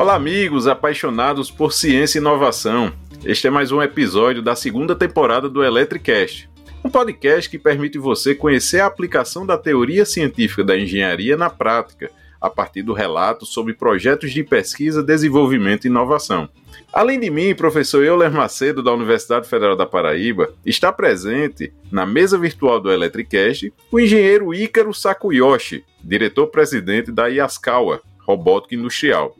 [0.00, 2.90] Olá, amigos apaixonados por ciência e inovação.
[3.22, 6.48] Este é mais um episódio da segunda temporada do Electricast,
[6.82, 12.10] um podcast que permite você conhecer a aplicação da teoria científica da engenharia na prática,
[12.40, 16.48] a partir do relato sobre projetos de pesquisa, desenvolvimento e inovação.
[16.90, 22.38] Além de mim, professor Euler Macedo, da Universidade Federal da Paraíba, está presente na mesa
[22.38, 29.36] virtual do Electricast o engenheiro Ícaro Sakuyoshi, diretor-presidente da Yaskawa, Robótica Industrial.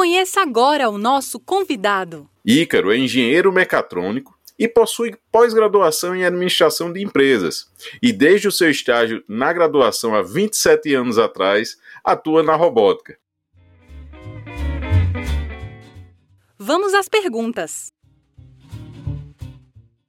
[0.00, 2.26] Conheça agora o nosso convidado.
[2.42, 7.70] Ícaro é engenheiro mecatrônico e possui pós-graduação em administração de empresas.
[8.02, 13.18] E desde o seu estágio na graduação há 27 anos atrás, atua na robótica.
[16.56, 17.92] Vamos às perguntas.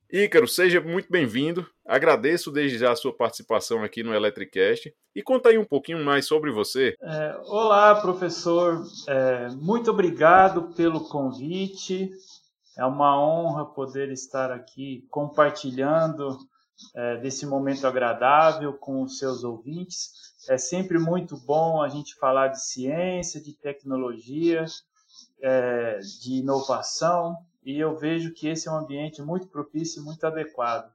[0.10, 1.68] Ícaro, seja muito bem-vindo.
[1.86, 6.26] Agradeço desde já a sua participação aqui no Electricast e conta aí um pouquinho mais
[6.26, 6.96] sobre você.
[7.02, 8.84] É, olá, professor.
[9.08, 12.10] É, muito obrigado pelo convite.
[12.78, 16.38] É uma honra poder estar aqui compartilhando
[16.96, 20.12] é, desse momento agradável com os seus ouvintes.
[20.50, 24.66] É sempre muito bom a gente falar de ciência, de tecnologia,
[25.42, 30.26] é, de inovação e eu vejo que esse é um ambiente muito propício e muito
[30.26, 30.92] adequado.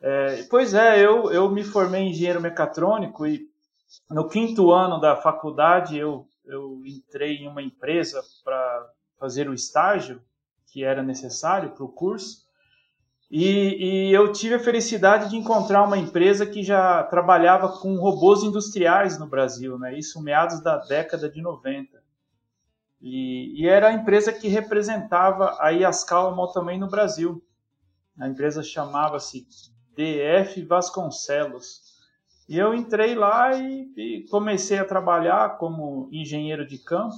[0.00, 3.48] É, pois é, eu, eu me formei em engenheiro mecatrônico e
[4.10, 10.22] no quinto ano da faculdade eu, eu entrei em uma empresa para fazer o estágio
[10.66, 12.44] que era necessário para o curso.
[13.30, 18.42] E, e, eu tive a felicidade de encontrar uma empresa que já trabalhava com robôs
[18.42, 19.98] industriais no Brasil, né?
[19.98, 22.02] isso meados da década de 90.
[23.00, 27.44] E, e era a empresa que representava a Iascal também no Brasil.
[28.18, 29.46] A empresa chamava-se
[29.94, 31.83] DF Vasconcelos.
[32.48, 37.16] E eu entrei lá e, e, comecei a trabalhar como engenheiro de campo.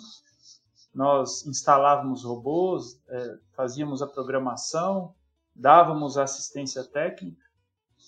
[0.94, 5.14] Nós instalávamos robôs, é, fazíamos a programação,
[5.54, 7.44] dávamos assistência técnica.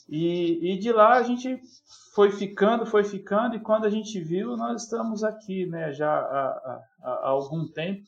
[0.08, 1.60] E, e de lá a gente
[2.14, 6.82] foi ficando, foi ficando, e quando a gente viu, nós estamos aqui, né, já há,
[7.02, 8.06] há, há algum tempo,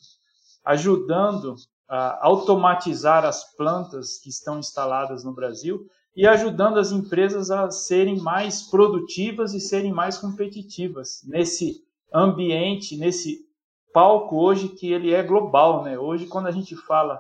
[0.65, 1.57] ajudando
[1.89, 5.87] a automatizar as plantas que estão instaladas no Brasil
[6.21, 11.83] e ajudando as empresas a serem mais produtivas e serem mais competitivas nesse
[12.13, 13.49] ambiente, nesse
[13.91, 15.99] palco hoje que ele é global, né?
[15.99, 17.19] Hoje, quando a gente fala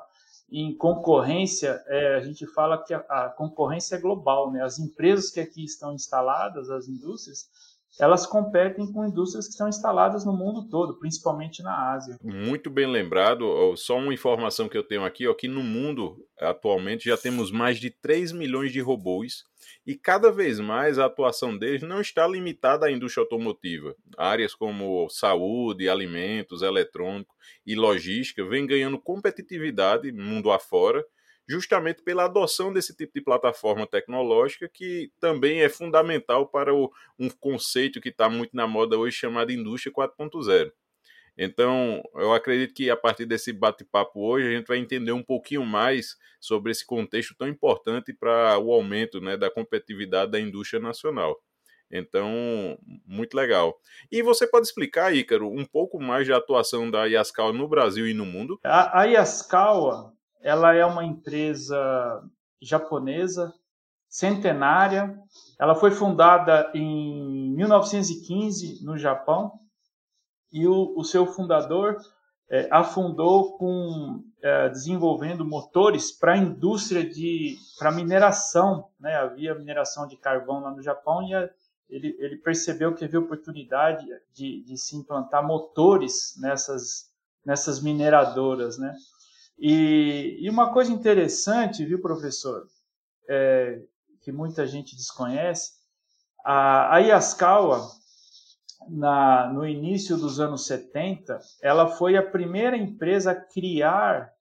[0.53, 4.62] em concorrência, é, a gente fala que a, a, concorrência é global, né?
[4.62, 7.49] As empresas que aqui estão instaladas, as indústrias,
[7.99, 12.17] elas competem com indústrias que estão instaladas no mundo todo, principalmente na Ásia.
[12.23, 13.75] Muito bem lembrado.
[13.77, 17.78] Só uma informação que eu tenho aqui, ó, que no mundo atualmente já temos mais
[17.78, 19.45] de 3 milhões de robôs
[19.87, 23.95] e cada vez mais a atuação deles não está limitada à indústria automotiva.
[24.17, 27.34] Áreas como saúde, alimentos, eletrônico
[27.67, 31.05] e logística vêm ganhando competitividade mundo afora,
[31.49, 37.28] justamente pela adoção desse tipo de plataforma tecnológica que também é fundamental para o, um
[37.28, 40.71] conceito que está muito na moda hoje chamado Indústria 4.0.
[41.37, 45.65] Então, eu acredito que a partir desse bate-papo hoje a gente vai entender um pouquinho
[45.65, 51.41] mais sobre esse contexto tão importante para o aumento né, da competitividade da indústria nacional.
[51.91, 53.77] Então, muito legal.
[54.12, 58.15] E você pode explicar, Ícaro, um pouco mais da atuação da Yaskawa no Brasil e
[58.15, 58.61] no mundo?
[58.62, 59.05] A, a
[60.43, 62.23] ela é uma empresa
[62.61, 63.53] japonesa,
[64.09, 65.17] centenária.
[65.59, 69.53] Ela foi fundada em 1915 no Japão
[70.53, 71.97] e o, o seu fundador
[72.51, 79.15] é, afundou com é, desenvolvendo motores para a indústria de para mineração, né?
[79.15, 81.49] Havia mineração de carvão lá no Japão e a,
[81.89, 87.09] ele, ele, percebeu que havia oportunidade de, de, se implantar motores nessas
[87.45, 88.95] nessas mineradoras, né?
[89.60, 92.66] E, e uma coisa interessante, viu, professor,
[93.28, 93.83] é,
[94.22, 95.72] que muita gente desconhece,
[96.42, 97.86] a, a Yaskawa
[98.89, 104.33] na, no início dos anos 70, ela foi a primeira empresa a criar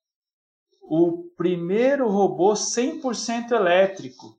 [0.81, 4.38] o primeiro robô 100% elétrico,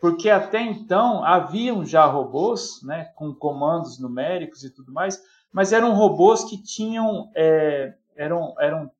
[0.00, 5.20] porque até então haviam já robôs, né, com comandos numéricos e tudo mais,
[5.52, 8.90] mas eram robôs que tinham é, eram, eram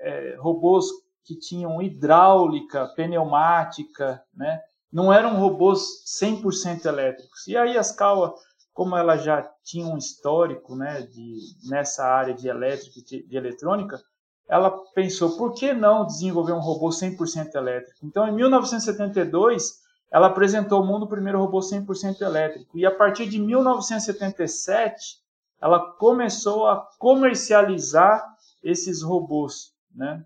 [0.00, 0.86] é, robôs
[1.24, 4.60] que tinham hidráulica, pneumática, né,
[4.92, 7.46] não eram robôs 100% elétricos.
[7.46, 8.34] E aí as Kawa
[8.72, 11.38] como ela já tinha um histórico né, de,
[11.68, 14.00] nessa área de elétrica e de, de eletrônica,
[14.48, 17.98] ela pensou, por que não desenvolver um robô 100% elétrico?
[18.02, 19.80] Então, em 1972,
[20.10, 22.78] ela apresentou ao mundo o primeiro robô 100% elétrico.
[22.78, 25.18] E a partir de 1977,
[25.60, 28.26] ela começou a comercializar
[28.62, 30.24] esses robôs, né?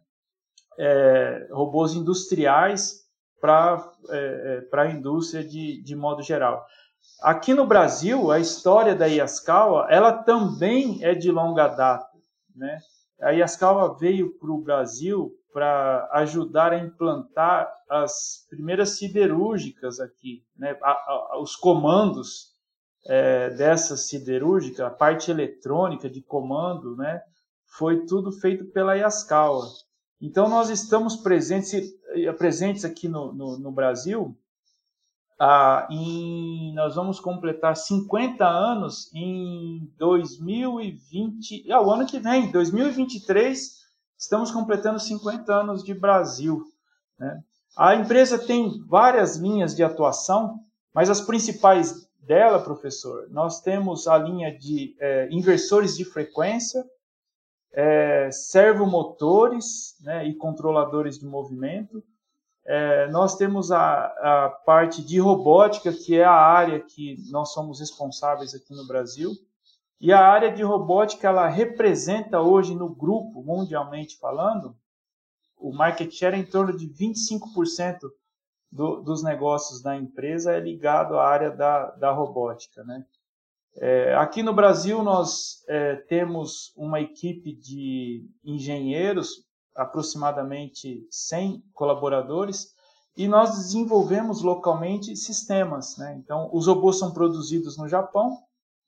[0.79, 3.05] É, robôs industriais
[3.41, 6.67] para é, é a indústria de, de modo geral.
[7.23, 12.19] Aqui no Brasil, a história da Yaskawa, ela também é de longa data.
[12.55, 12.79] Né?
[13.21, 20.77] A Yaskawa veio para o Brasil para ajudar a implantar as primeiras siderúrgicas aqui, né?
[20.83, 22.53] A, a, os comandos
[23.07, 27.23] é, dessa siderúrgica, a parte eletrônica de comando, né?
[27.77, 29.67] Foi tudo feito pela Yaskawa.
[30.21, 31.93] Então, nós estamos presentes,
[32.39, 34.37] presentes aqui no, no, no Brasil
[35.39, 43.83] ah, em, nós vamos completar 50 anos em 2020, ah, o ano que vem, 2023,
[44.17, 46.63] estamos completando 50 anos de Brasil.
[47.19, 47.43] Né?
[47.77, 50.61] A empresa tem várias linhas de atuação,
[50.95, 56.85] mas as principais dela, professor, nós temos a linha de é, inversores de frequência,
[57.75, 62.03] é, servomotores né, e controladores de movimento,
[62.65, 67.81] é, nós temos a, a parte de robótica, que é a área que nós somos
[67.81, 69.33] responsáveis aqui no Brasil.
[70.01, 74.75] E a área de robótica, ela representa hoje no grupo, mundialmente falando,
[75.57, 77.99] o market share é em torno de 25%
[78.71, 82.83] do, dos negócios da empresa é ligado à área da, da robótica.
[82.83, 83.05] Né?
[83.77, 89.45] É, aqui no Brasil, nós é, temos uma equipe de engenheiros
[89.75, 92.73] aproximadamente 100 colaboradores
[93.17, 95.97] e nós desenvolvemos localmente sistemas.
[95.97, 96.17] Né?
[96.23, 98.39] Então, os robôs são produzidos no Japão,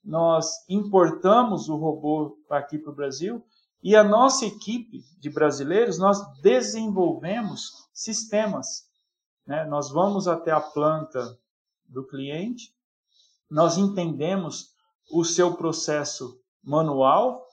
[0.05, 3.45] nós importamos o robô aqui para o Brasil
[3.83, 8.85] e a nossa equipe de brasileiros, nós desenvolvemos sistemas.
[9.45, 9.65] Né?
[9.65, 11.37] Nós vamos até a planta
[11.89, 12.73] do cliente,
[13.51, 14.76] nós entendemos
[15.13, 17.47] o seu processo manual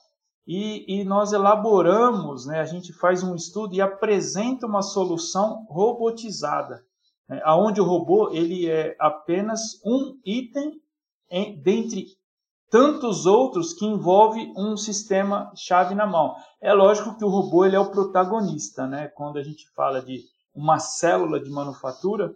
[0.46, 6.84] e, e, nós elaboramos, né, a gente faz um estudo e apresenta uma solução robotizada,
[7.26, 10.80] né, onde o robô ele é apenas um item
[11.30, 12.08] em, dentre
[12.70, 16.34] tantos outros que envolve um sistema chave na mão.
[16.60, 19.06] É lógico que o robô ele é o protagonista, né?
[19.06, 22.34] Quando a gente fala de uma célula de manufatura,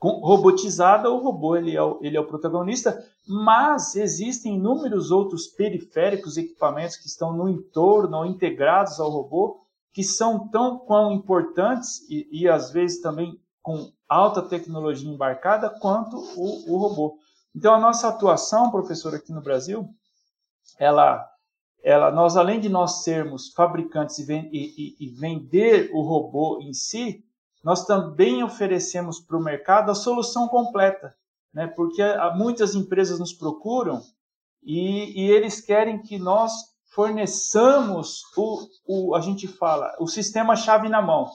[0.00, 6.38] robotizada, o robô ele é o, ele é o protagonista, mas existem inúmeros outros periféricos,
[6.38, 9.60] equipamentos que estão no entorno ou integrados ao robô,
[9.92, 16.16] que são tão quão importantes e, e às vezes também com alta tecnologia embarcada quanto
[16.16, 17.18] o, o robô.
[17.54, 19.88] Então a nossa atuação, professor, aqui no Brasil,
[20.78, 21.28] ela,
[21.82, 27.22] ela, nós além de nós sermos fabricantes e, e, e vender o robô em si,
[27.62, 31.14] nós também oferecemos para o mercado a solução completa,
[31.52, 31.66] né?
[31.66, 32.02] porque
[32.36, 34.00] muitas empresas nos procuram
[34.62, 36.52] e, e eles querem que nós
[36.90, 41.30] forneçamos o, o, a gente fala, o sistema chave na mão.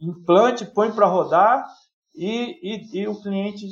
[0.00, 1.66] Implante, põe para rodar
[2.14, 3.66] e, e, e, o cliente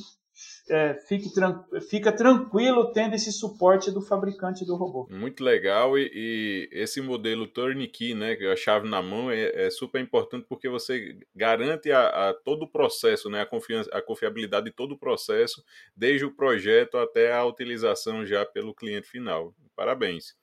[0.69, 5.07] é, fique tran fica tranquilo tendo esse suporte do fabricante do robô.
[5.11, 9.67] Muito legal e, e esse modelo turnkey, né, que é a chave na mão, é,
[9.67, 14.03] é super importante porque você garante a, a, todo o processo, né, a, confiança, a
[14.03, 15.63] confiabilidade de todo o processo,
[15.97, 19.55] desde o projeto até a utilização já pelo cliente final.
[19.77, 20.35] Parabéns.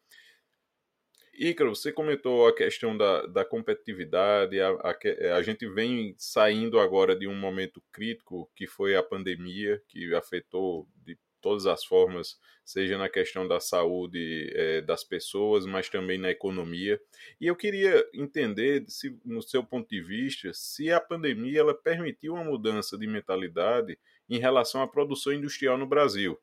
[1.33, 7.15] Ícaro, você comentou a questão da, da competitividade, a, a, a, gente vem saindo agora
[7.15, 12.97] de um momento crítico que foi a pandemia, que afetou de todas as formas, seja
[12.97, 17.01] na questão da saúde é, das pessoas, mas também na economia.
[17.39, 22.35] E eu queria entender, se, no seu ponto de vista, se a pandemia ela permitiu
[22.35, 23.97] uma mudança de mentalidade
[24.29, 26.39] em relação à produção industrial no Brasil.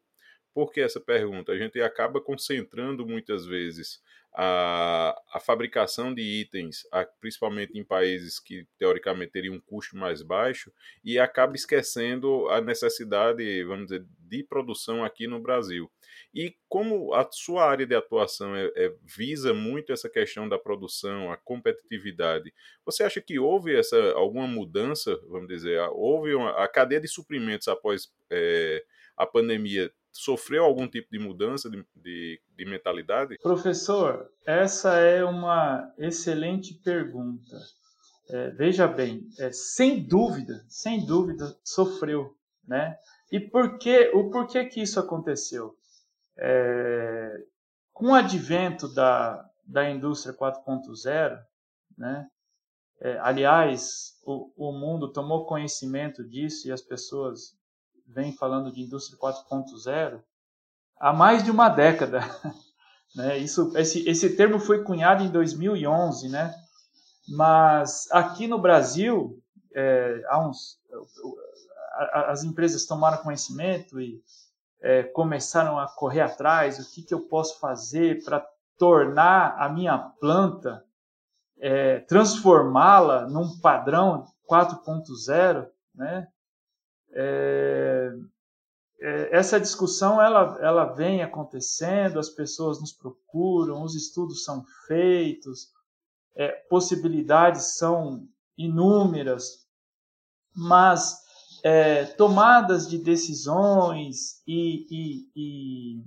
[0.53, 1.53] Por que essa pergunta?
[1.53, 4.03] A gente acaba concentrando muitas vezes
[4.35, 10.23] a, a fabricação de itens, a, principalmente em países que teoricamente teriam um custo mais
[10.23, 10.73] baixo,
[11.05, 15.91] e acaba esquecendo a necessidade, vamos dizer, de produção aqui no Brasil.
[16.35, 21.33] E como a sua área de atuação é, é, visa muito essa questão da produção,
[21.33, 22.53] a competitividade,
[22.85, 27.69] você acha que houve essa alguma mudança, vamos dizer, houve uma, a cadeia de suprimentos
[27.69, 28.85] após é,
[29.17, 33.39] a pandemia sofreu algum tipo de mudança de, de, de, mentalidade?
[33.41, 37.57] Professor, essa é uma excelente pergunta.
[38.29, 42.99] É, veja bem, é, sem dúvida, sem dúvida, sofreu, né?
[43.31, 45.77] E por que, o porquê que isso aconteceu?
[46.37, 47.45] É,
[47.93, 51.41] com o advento da, da indústria 4.0,
[51.97, 52.29] né?
[53.01, 57.57] É, aliás, o, o mundo tomou conhecimento disso e as pessoas
[58.09, 60.21] vem falando de indústria 4.0
[60.99, 62.21] há mais de uma década.
[63.17, 63.39] Né?
[63.39, 66.55] Isso, esse, esse termo foi cunhado em 2011, né?
[67.29, 69.43] mas aqui no Brasil,
[69.75, 70.79] é, há uns,
[72.27, 74.23] as empresas tomaram conhecimento e
[74.81, 78.47] é, começaram a correr atrás, o que, que eu posso fazer para
[78.77, 80.85] tornar a minha planta,
[81.59, 86.29] é, transformá-la num padrão 4.0, né?
[87.11, 87.98] É,
[89.01, 95.69] essa discussão ela, ela vem acontecendo, as pessoas nos procuram, os estudos são feitos,
[96.37, 98.27] é, possibilidades são
[98.57, 99.67] inúmeras,
[100.55, 101.17] mas
[101.65, 106.03] é, tomadas de decisões e, e, e,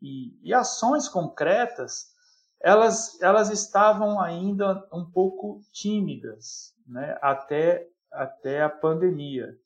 [0.00, 2.12] e, e ações concretas,
[2.60, 9.56] elas, elas estavam ainda um pouco tímidas né, até, até a pandemia.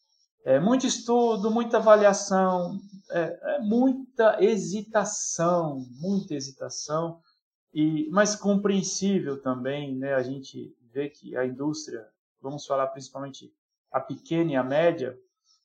[0.46, 2.78] É, muito estudo, muita avaliação,
[3.10, 7.20] é, é, muita hesitação, muita hesitação,
[7.74, 10.14] e, mas compreensível também, né?
[10.14, 12.06] A gente vê que a indústria,
[12.40, 13.52] vamos falar principalmente
[13.90, 15.18] a pequena e a média,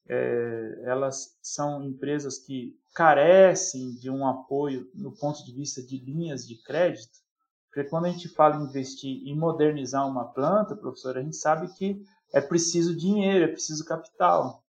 [0.09, 6.47] é, elas são empresas que carecem de um apoio no ponto de vista de linhas
[6.47, 7.19] de crédito,
[7.67, 11.71] porque quando a gente fala em investir em modernizar uma planta, professor, a gente sabe
[11.75, 14.60] que é preciso dinheiro, é preciso capital.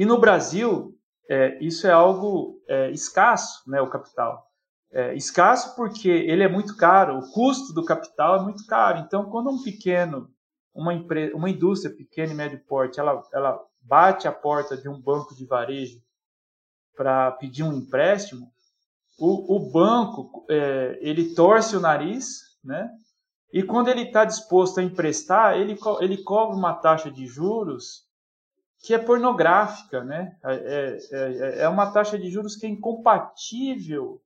[0.00, 4.46] E no Brasil, é, isso é algo é, escasso, né, o capital.
[4.90, 9.00] É, escasso porque ele é muito caro, o custo do capital é muito caro.
[9.00, 10.30] Então, quando um pequeno,
[10.72, 14.98] uma, empresa, uma indústria pequena e médio porte, ela, ela bate a porta de um
[14.98, 16.00] banco de varejo
[16.96, 18.50] para pedir um empréstimo,
[19.18, 22.88] o, o banco é, ele torce o nariz, né?
[23.52, 28.08] E quando ele está disposto a emprestar, ele, ele cobra uma taxa de juros
[28.82, 30.36] que é pornográfica, né?
[30.42, 34.20] É, é, é, é uma taxa de juros que é incompatível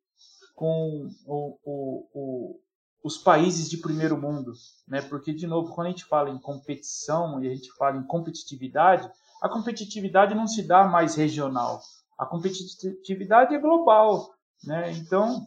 [0.54, 2.60] com o, o, o,
[3.02, 4.52] os países de primeiro mundo,
[4.86, 5.02] né?
[5.02, 9.10] Porque de novo, quando a gente fala em competição e a gente fala em competitividade,
[9.42, 11.80] a competitividade não se dá mais regional,
[12.16, 14.92] a competitividade é global, né?
[14.92, 15.46] Então,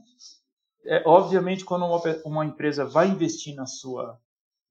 [0.85, 4.19] é, obviamente, quando uma, uma empresa vai investir na sua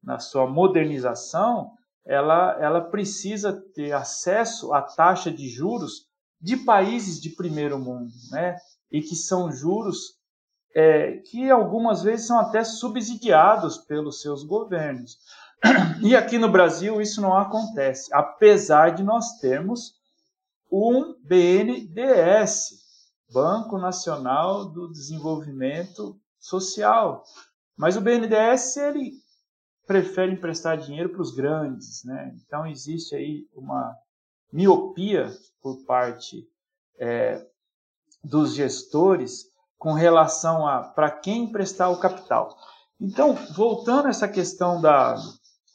[0.05, 1.76] na sua modernização,
[2.07, 6.07] ela, ela precisa ter acesso à taxa de juros
[6.41, 8.57] de países de primeiro mundo, né?
[8.91, 10.15] E que são juros
[10.75, 15.19] é, que algumas vezes são até subsidiados pelos seus governos.
[16.03, 19.95] E aqui no Brasil isso não acontece, apesar de nós termos
[20.71, 22.85] um BNDES,
[23.33, 27.25] Banco Nacional do Desenvolvimento Social.
[27.77, 29.13] Mas o BNDES ele
[29.87, 32.35] prefere emprestar dinheiro para os grandes, né?
[32.45, 33.97] Então existe aí uma
[34.53, 35.31] miopia
[35.63, 36.47] por parte
[36.99, 37.45] é,
[38.23, 39.47] dos gestores
[39.79, 42.57] com relação a para quem emprestar o capital.
[43.01, 45.17] Então, voltando a essa questão da.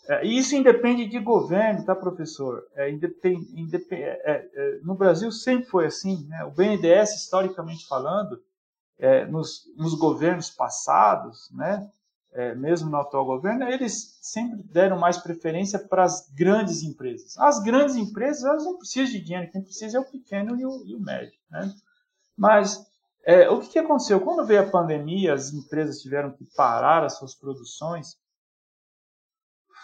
[0.08, 2.63] É, isso independe de governo, tá, professor?
[2.75, 6.25] É, independ, independ, é, é, é, no Brasil sempre foi assim.
[6.27, 6.44] Né?
[6.44, 8.41] O BNDES, historicamente falando,
[8.98, 11.88] é, nos, nos governos passados, né?
[12.34, 17.38] É, mesmo no atual governo, eles sempre deram mais preferência para as grandes empresas.
[17.38, 20.86] As grandes empresas elas não precisam de dinheiro, quem precisa é o pequeno e o,
[20.86, 21.38] e o médio.
[21.50, 21.74] Né?
[22.38, 22.86] Mas
[23.24, 24.22] é, o que, que, aconteceu?
[24.22, 28.18] Quando veio a pandemia, as empresas tiveram que parar as suas produções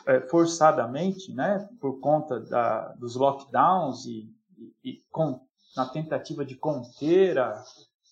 [0.05, 5.41] é, forçadamente, né, por conta da, dos lockdowns e, e, e com,
[5.75, 7.61] na tentativa de conter a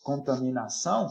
[0.04, 1.08] contaminação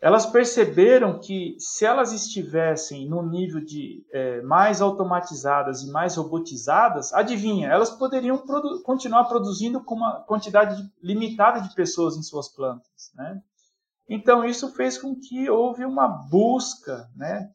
[0.00, 7.12] elas perceberam que se elas estivessem no nível de é, mais automatizadas e mais robotizadas,
[7.12, 12.48] adivinha, elas poderiam produ continuar produzindo com uma quantidade de, limitada de pessoas em suas
[12.48, 13.42] plantas, né?
[14.08, 17.50] Então isso fez com que houve uma busca, né,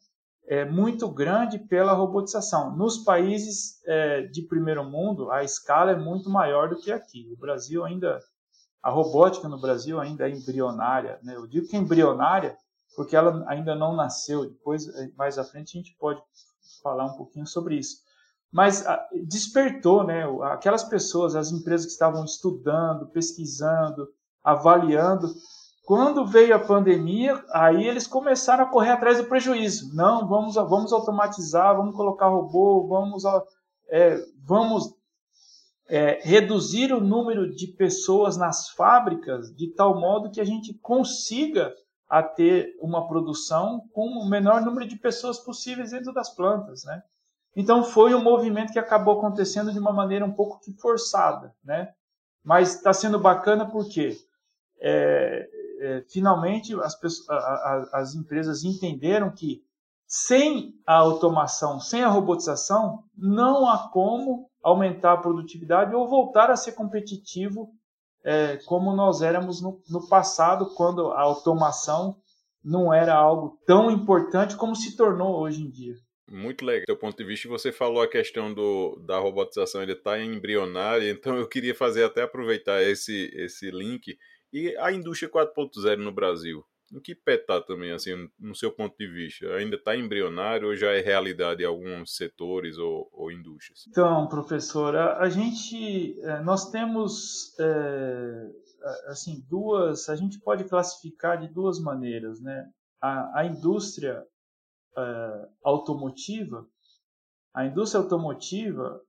[0.46, 2.76] é, muito grande pela robotização.
[2.76, 7.28] Nos países é, de primeiro mundo, a escala é muito maior do que aqui.
[7.32, 8.20] O Brasil ainda
[8.84, 11.18] a robótica no Brasil ainda é embrionária.
[11.22, 11.34] Né?
[11.34, 12.54] Eu digo que é embrionária
[12.94, 14.44] porque ela ainda não nasceu.
[14.44, 16.20] Depois, eh, mais à frente, a gente pode
[16.82, 17.96] falar um pouquinho sobre isso.
[18.52, 20.24] Mas ah, despertou, né?
[20.52, 24.06] Aquelas pessoas, as empresas que estavam estudando, pesquisando,
[24.44, 25.34] avaliando.
[25.86, 29.94] Quando veio a pandemia, aí eles começaram a correr atrás do prejuízo.
[29.94, 33.24] Não, vamos, vamos automatizar, vamos colocar robô, vamos,
[33.88, 34.93] é, vamos
[35.88, 41.74] é, reduzir o número de pessoas nas fábricas de tal modo que a gente consiga
[42.08, 47.02] a ter uma produção com o menor número de pessoas possíveis dentro das plantas, né?
[47.56, 51.92] Então foi um movimento que acabou acontecendo de uma maneira um pouco que forçada, né?
[52.42, 54.16] Mas está sendo bacana porque
[54.80, 55.48] é,
[55.80, 59.64] é, finalmente as, pessoas, a, a, as empresas entenderam que
[60.06, 66.56] sem a automação, sem a robotização, não há como aumentar a produtividade ou voltar a
[66.56, 67.70] ser competitivo
[68.24, 72.16] é, como nós éramos no, no, passado, quando a automação
[72.64, 75.94] não era algo tão importante como se tornou hoje em dia.
[76.30, 76.84] Muito legal.
[76.88, 81.36] Do ponto de vista, você falou a questão do, da robotização ainda está embrionária, então
[81.36, 84.16] eu queria fazer até aproveitar esse, esse link.
[84.50, 86.64] E a indústria 4.0 no Brasil,
[86.94, 89.46] em que pé está também, assim, no seu ponto de vista?
[89.54, 93.84] Ainda está embrionário ou já é realidade em alguns setores ou, ou indústrias?
[93.88, 98.50] Então, professora, a gente, é, nós temos, é,
[99.06, 102.70] assim, duas, a gente pode classificar de duas maneiras, né?
[103.00, 104.24] A, a indústria
[104.96, 106.66] é, automotiva,
[107.52, 109.00] a indústria automotiva,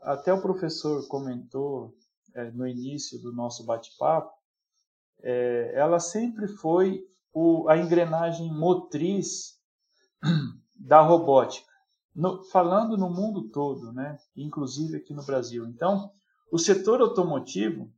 [0.00, 1.94] até o professor comentou
[2.34, 4.32] é, no início do nosso bate-papo,
[5.22, 9.58] é, ela sempre foi o, a engrenagem motriz
[10.76, 11.70] da robótica,
[12.14, 14.18] no, falando no mundo todo, né?
[14.36, 15.66] inclusive aqui no Brasil.
[15.66, 16.10] Então,
[16.50, 17.90] o setor automotivo,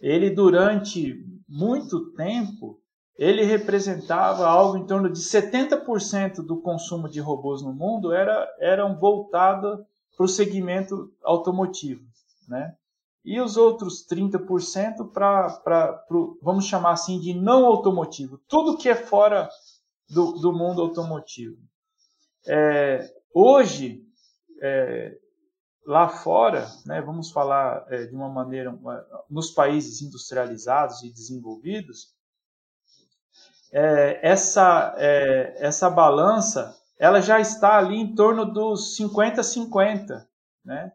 [0.00, 2.80] ele durante muito tempo,
[3.18, 8.98] ele representava algo em torno de 70% do consumo de robôs no mundo era, eram
[8.98, 9.84] voltados
[10.16, 12.02] para o segmento automotivo.
[12.48, 12.74] Né?
[13.24, 16.04] E os outros 30% para,
[16.42, 18.38] vamos chamar assim, de não automotivo.
[18.48, 19.48] Tudo que é fora
[20.08, 21.58] do, do mundo automotivo.
[22.46, 24.02] É, hoje,
[24.62, 25.18] é,
[25.86, 28.76] lá fora, né, vamos falar é, de uma maneira,
[29.28, 32.14] nos países industrializados e desenvolvidos,
[33.72, 40.26] é, essa, é, essa balança ela já está ali em torno dos 50-50.
[40.62, 40.92] Né?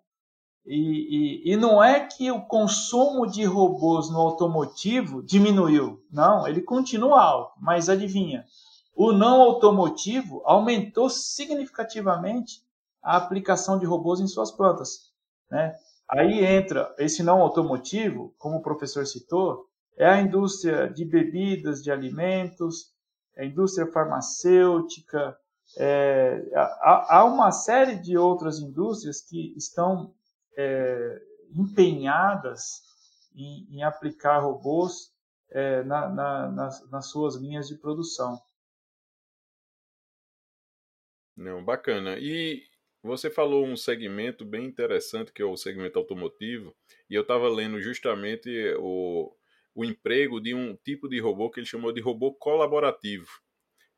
[0.65, 6.03] E, e, e, não é que o consumo de robôs no automotivo diminuiu.
[6.11, 7.53] Não, ele continua alto.
[7.61, 8.45] Mas adivinha,
[8.95, 12.63] o não automotivo aumentou significativamente
[13.03, 15.11] a aplicação de robôs em suas plantas.
[15.51, 15.75] Né?
[16.09, 21.91] Aí entra esse não automotivo, como o professor citou, é a indústria de bebidas, de
[21.91, 22.91] alimentos,
[23.35, 25.37] é a indústria farmacêutica,
[25.77, 30.13] é, há, há uma série de outras indústrias que estão
[30.57, 31.21] é,
[31.53, 32.81] empenhadas
[33.35, 35.13] em, em, aplicar robôs
[35.49, 38.39] é, na, na, nas, nas suas linhas de produção.
[41.35, 42.17] Não, bacana.
[42.17, 42.63] E
[43.03, 46.75] você falou um segmento bem interessante, que é o segmento automotivo,
[47.09, 49.35] e eu estava lendo justamente o,
[49.75, 53.27] o emprego de um tipo de robô que ele chamou de robô colaborativo.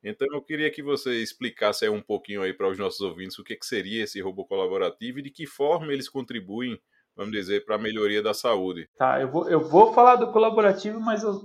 [0.03, 3.55] Então eu queria que você explicasse um pouquinho aí para os nossos ouvintes o que,
[3.55, 6.79] que seria esse robô colaborativo e de que forma eles contribuem,
[7.15, 8.88] vamos dizer, para a melhoria da saúde.
[8.97, 11.41] Tá, eu vou, eu vou falar do colaborativo, mas eu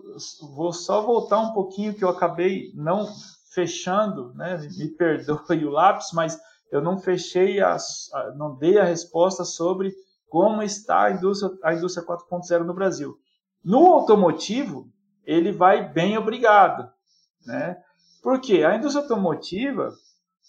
[0.54, 3.06] vou só voltar um pouquinho que eu acabei não
[3.52, 4.58] fechando, né?
[4.78, 6.38] Me perdoe o lápis, mas
[6.70, 7.76] eu não fechei, a,
[8.36, 9.92] não dei a resposta sobre
[10.28, 13.14] como está a indústria, a indústria 4.0 no Brasil.
[13.62, 14.90] No automotivo,
[15.24, 16.90] ele vai bem obrigado,
[17.46, 17.76] né?
[18.22, 19.92] Porque a indústria automotiva,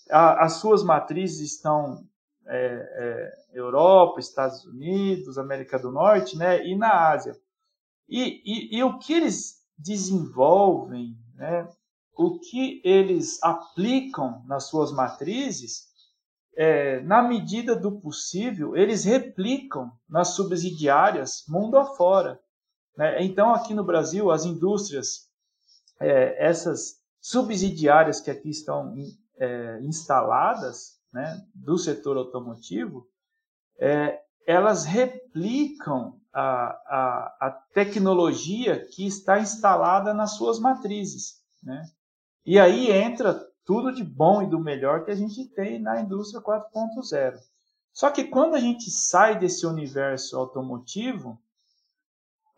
[0.10, 2.08] a, as suas matrizes estão
[2.46, 7.36] é, é, Europa, Estados Unidos, América do Norte, né, e na Ásia.
[8.08, 11.68] E, e, e o que eles desenvolvem, né,
[12.16, 15.92] o que eles aplicam nas suas matrizes,
[16.56, 22.40] é, na medida do possível, eles replicam nas subsidiárias mundo afora.
[22.96, 23.24] Né?
[23.24, 25.28] Então, aqui no Brasil, as indústrias,
[26.00, 28.94] é, essas subsidiárias que aqui estão
[29.38, 33.08] é, instaladas né, do setor automotivo,
[33.80, 41.42] é, elas replicam a, a, a, tecnologia que está instalada nas suas matrizes.
[41.64, 41.86] Né?
[42.46, 43.34] E aí entra
[43.64, 47.40] tudo de bom e do melhor que a gente tem na indústria 4.0.
[47.94, 51.42] Só que quando a gente sai desse universo automotivo,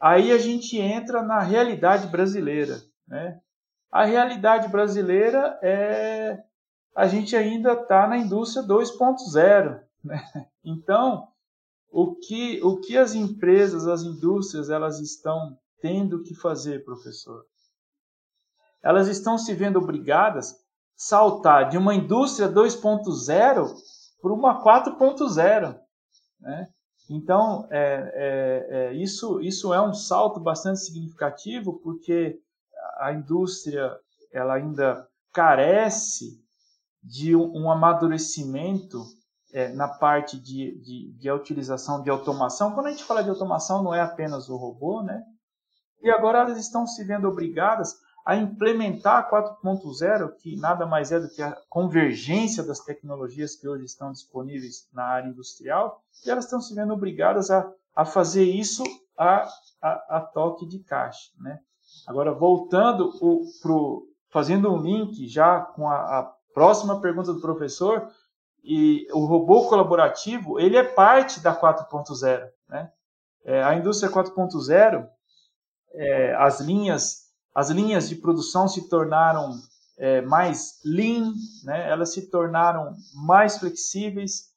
[0.02, 2.82] aí a gente entra na realidade brasileira.
[3.08, 3.40] Né?
[3.96, 6.44] A realidade brasileira é
[6.94, 9.82] a gente ainda está na indústria 2.0.
[10.04, 10.22] Né?
[10.66, 11.30] Então,
[11.90, 17.46] o que, o que as empresas, as indústrias, elas estão tendo que fazer, professor?
[18.84, 20.56] Elas estão se vendo obrigadas a
[20.98, 23.74] saltar de uma indústria 2.0
[24.22, 25.80] para uma 4.0.
[26.42, 26.68] Né?
[27.10, 32.42] Então, é, é, é, isso, isso é um salto bastante significativo, porque
[32.98, 33.98] a indústria
[34.32, 36.44] ela ainda carece
[37.04, 39.04] de um, amadurecimento
[39.54, 42.74] é, na parte de, de, de utilização de automação.
[42.74, 45.24] Quando a gente fala de automação, não é apenas o robô, né?
[46.02, 51.20] E agora elas estão se vendo obrigadas a implementar a 4.0, que nada mais é
[51.20, 56.46] do que a convergência das tecnologias que hoje estão disponíveis na área industrial, e elas
[56.46, 58.84] estão se vendo obrigadas a, a fazer isso
[59.18, 59.48] a,
[59.80, 61.32] a, a toque de caixa.
[61.40, 61.60] Né?
[62.08, 63.12] Agora, voltando
[63.62, 68.10] pro, fazendo um link já com a, a próxima pergunta do professor,
[68.64, 72.50] e o robô colaborativo, ele é parte da 4.0.
[72.68, 72.92] Né?
[73.44, 75.08] É, a indústria 4.0,
[75.94, 79.52] é, as linhas as linhas de produção se tornaram
[79.98, 81.32] é, mais lean,
[81.64, 81.90] né?
[81.90, 84.50] elas se tornaram mais flexíveis,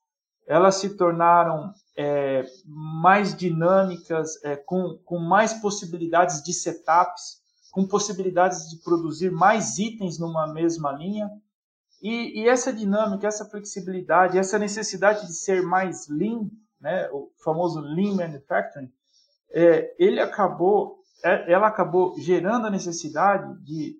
[0.48, 8.70] elas se tornaram é, mais dinâmicas, é, com, com mais possibilidades de setups, com possibilidades
[8.70, 11.28] de produzir mais itens numa mesma linha.
[12.00, 16.48] E, e, essa dinâmica, essa flexibilidade, essa necessidade de ser mais lean,
[16.80, 18.88] né, o famoso lean manufacturing,
[19.50, 23.96] é, ele acabou é, ela acabou gerando a necessidade de,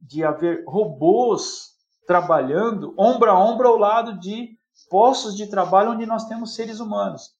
[0.00, 1.74] de haver robôs
[2.06, 4.56] trabalhando ombro a ombro ao lado de
[4.88, 7.34] postos de trabalho onde nós temos seres humanos.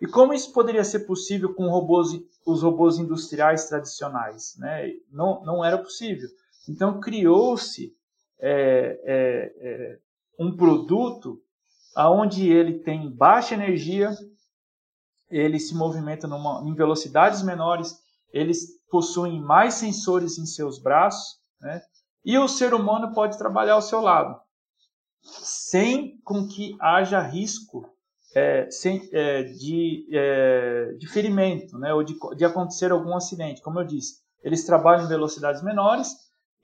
[0.00, 2.08] E como isso poderia ser possível com robôs,
[2.46, 4.56] os robôs industriais tradicionais?
[4.58, 4.92] Né?
[5.10, 6.28] Não, não era possível.
[6.68, 7.94] Então criou-se
[8.40, 9.98] é, é, é,
[10.38, 11.40] um produto
[11.96, 14.10] onde ele tem baixa energia,
[15.30, 17.98] ele se movimenta numa, em velocidades menores,
[18.32, 21.82] eles possuem mais sensores em seus braços, né?
[22.24, 24.40] e o ser humano pode trabalhar ao seu lado,
[25.24, 27.88] sem com que haja risco
[28.34, 31.94] é, sem, é, de, é, de ferimento, né?
[31.94, 33.62] ou de, de acontecer algum acidente.
[33.62, 36.14] Como eu disse, eles trabalham em velocidades menores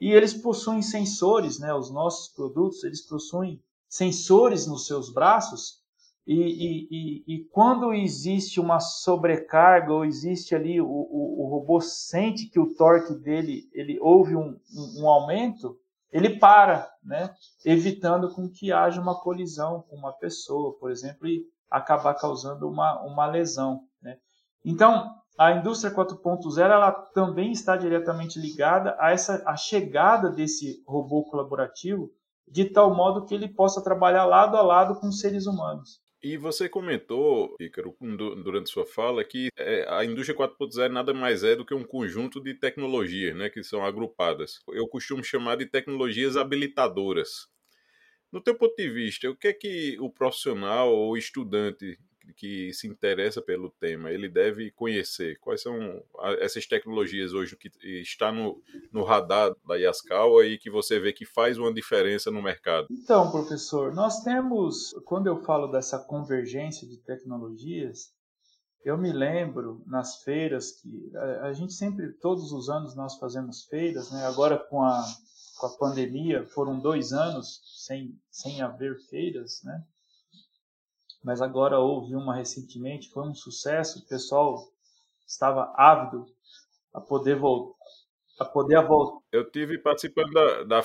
[0.00, 1.72] e eles possuem sensores, né?
[1.72, 5.80] os nossos produtos, eles possuem sensores nos seus braços
[6.26, 11.80] e, e, e, e, quando existe uma sobrecarga ou existe ali o, o, o, robô
[11.80, 15.76] sente que o torque dele ele houve um, um, um, aumento,
[16.12, 17.34] ele para, né?
[17.64, 23.00] evitando com que haja uma colisão com uma pessoa, por exemplo, e acabar causando uma,
[23.02, 23.80] uma lesão.
[24.02, 24.18] Né?
[24.64, 31.24] Então, a indústria 4.0 ela também está diretamente ligada a essa a chegada desse robô
[31.24, 32.10] colaborativo
[32.46, 36.00] de tal modo que ele possa trabalhar lado a lado com seres humanos.
[36.22, 41.56] E você comentou, Ícaro, durante sua fala, que é, a indústria 4.0 nada mais é
[41.56, 44.60] do que um conjunto de tecnologias né, que são agrupadas.
[44.68, 47.48] Eu costumo chamar de tecnologias habilitadoras.
[48.30, 51.98] No teu ponto de vista, o que é que o profissional ou estudante
[52.30, 56.02] que se interessa pelo tema, ele deve conhecer quais são
[56.40, 58.62] essas tecnologias hoje que está no,
[58.92, 62.86] no radar da Yaskawa e que você vê que faz uma diferença no mercado?
[62.90, 68.12] Então, professor, nós temos, quando eu falo dessa convergência de tecnologias,
[68.84, 73.64] eu me lembro nas feiras que a, a gente sempre, todos os anos nós fazemos
[73.64, 74.24] feiras, né?
[74.26, 75.04] agora com a,
[75.58, 79.84] com a pandemia foram dois anos sem, sem haver feiras, né?
[81.22, 84.68] Mas agora houve uma recentemente, foi um sucesso, o pessoal
[85.26, 86.26] estava ávido
[86.92, 87.78] a poder voltar.
[88.38, 89.20] A poder voltar.
[89.30, 90.82] Eu tive participando da, da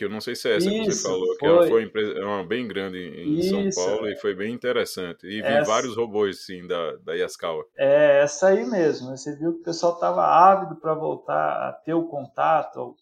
[0.00, 2.12] eu não sei se é essa Isso, que você falou, que foi, foi uma empresa
[2.12, 5.26] é uma bem grande em Isso, São Paulo e foi bem interessante.
[5.26, 7.64] E vi essa, vários robôs sim da, da Yaskawa.
[7.78, 9.16] É, essa aí mesmo.
[9.16, 12.94] Você viu que o pessoal estava ávido para voltar a ter o contato,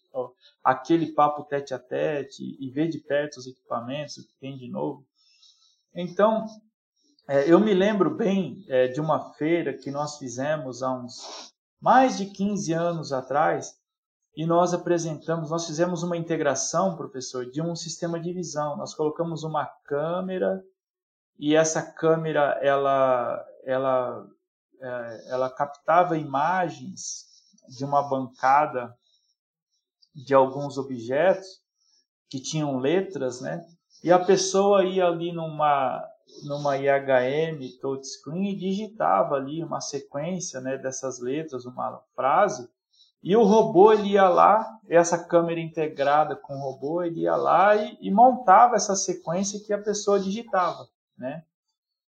[0.63, 4.69] aquele papo tete a tete e ver de perto os equipamentos, o que tem de
[4.69, 5.05] novo.
[5.93, 6.45] Então,
[7.27, 12.17] é, eu me lembro bem é, de uma feira que nós fizemos há uns mais
[12.17, 13.75] de 15 anos atrás
[14.35, 18.77] e nós apresentamos, nós fizemos uma integração, professor, de um sistema de visão.
[18.77, 20.63] Nós colocamos uma câmera
[21.37, 24.27] e essa câmera ela ela
[24.79, 27.25] é, ela captava imagens
[27.67, 28.95] de uma bancada
[30.15, 31.61] de alguns objetos
[32.29, 33.61] que tinham letras, né?
[34.03, 36.03] E a pessoa ia ali numa,
[36.43, 42.69] numa IHM touchscreen e digitava ali uma sequência né, dessas letras, uma frase,
[43.23, 47.75] e o robô ele ia lá, essa câmera integrada com o robô, ele ia lá
[47.75, 50.89] e, e montava essa sequência que a pessoa digitava.
[51.15, 51.43] Né?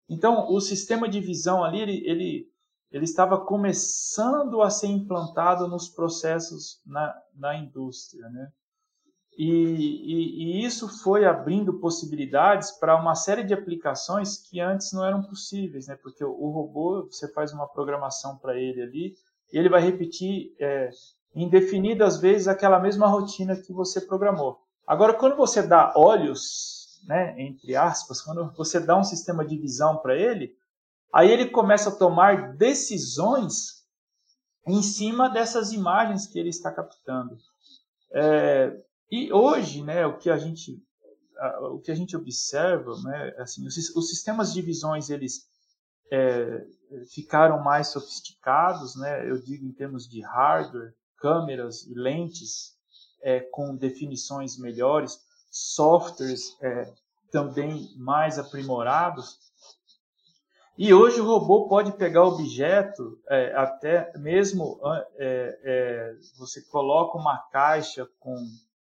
[0.07, 2.51] Então, o sistema de visão ali, ele, ele,
[2.91, 8.29] ele estava começando a ser implantado nos processos na, na indústria.
[8.29, 8.51] Né?
[9.43, 15.03] E, e, e, isso foi abrindo possibilidades para uma série de aplicações que antes não
[15.03, 15.95] eram possíveis, né?
[15.95, 19.15] Porque o, robô, você faz uma programação para ele ali,
[19.51, 20.91] e ele vai repetir é,
[21.33, 24.59] indefinidas vezes aquela mesma rotina que você programou.
[24.85, 29.97] Agora, quando você dá olhos né, entre aspas, quando você dá um sistema de visão
[29.97, 30.55] para ele,
[31.11, 33.83] aí ele começa a tomar decisões
[34.67, 37.37] em cima dessas imagens que ele está captando.
[38.13, 38.79] É,
[39.11, 40.81] e hoje, né, o que a gente
[41.71, 45.49] o que a gente observa, né, assim, os, os sistemas de visões eles
[46.11, 46.63] é,
[47.11, 52.77] ficaram mais sofisticados, né, eu digo em termos de hardware, câmeras e lentes
[53.23, 55.19] é, com definições melhores,
[55.49, 56.93] softwares é,
[57.31, 59.39] também mais aprimorados.
[60.77, 64.79] E hoje o robô pode pegar objeto, é, até mesmo
[65.17, 68.35] é, é, você coloca uma caixa com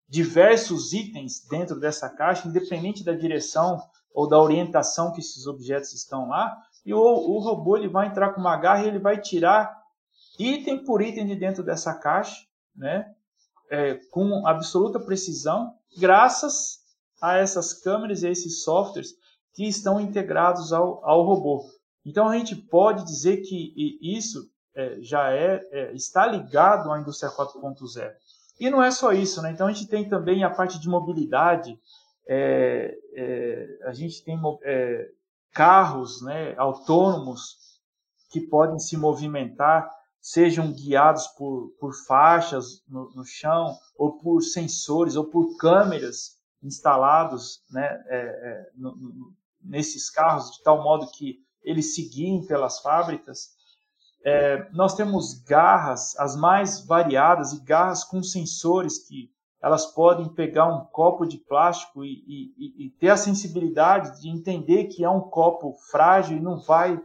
[0.09, 3.81] diversos itens dentro dessa caixa, independente da direção
[4.13, 8.33] ou da orientação que esses objetos estão lá, e o, o robô ele vai entrar
[8.33, 9.79] com uma garra e ele vai tirar
[10.39, 12.45] item por item de dentro dessa caixa,
[12.75, 13.13] né,
[13.69, 16.79] é, com absoluta precisão, graças
[17.21, 19.13] a essas câmeras e a esses softwares
[19.53, 21.69] que estão integrados ao, ao robô.
[22.05, 27.31] Então a gente pode dizer que isso é, já é, é, está ligado à indústria
[27.31, 28.11] 4.0.
[28.59, 29.51] E não é só isso, né?
[29.51, 31.79] Então a gente tem também a parte de mobilidade,
[32.27, 35.09] é, é, a gente tem é,
[35.51, 37.57] carros né, autônomos
[38.29, 39.89] que podem se movimentar,
[40.21, 47.63] sejam guiados por, por faixas no, no chão, ou por sensores, ou por câmeras instalados
[47.71, 53.57] né, é, é, no, no, nesses carros, de tal modo que eles seguem pelas fábricas.
[54.23, 60.67] É, nós temos garras, as mais variadas, e garras com sensores que elas podem pegar
[60.67, 62.23] um copo de plástico e,
[62.57, 66.99] e, e ter a sensibilidade de entender que é um copo frágil e não vai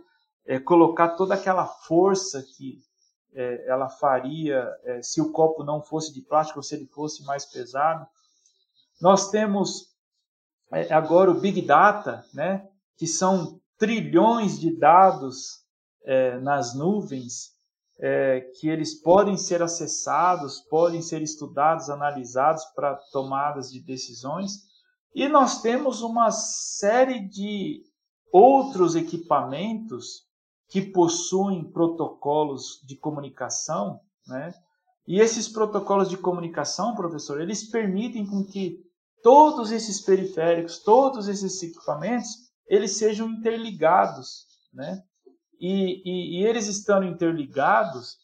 [0.46, 2.78] é, colocar toda aquela força que
[3.34, 7.24] é, ela faria é, se o copo não fosse de plástico ou se ele fosse
[7.24, 8.06] mais pesado.
[9.00, 9.92] Nós temos
[10.72, 15.63] é, agora o Big Data, né, que são trilhões de dados
[16.04, 17.54] é, nas nuvens
[17.98, 24.62] é, que eles podem ser acessados, podem ser estudados, analisados para tomadas de decisões.
[25.14, 27.82] E nós temos uma série de
[28.32, 30.24] outros equipamentos
[30.68, 34.52] que possuem protocolos de comunicação, né?
[35.06, 38.82] E esses protocolos de comunicação, professor, eles permitem com que
[39.22, 42.30] todos esses periféricos, todos esses equipamentos,
[42.66, 45.02] eles sejam interligados, né?
[45.60, 48.18] E, e, e eles estando interligados,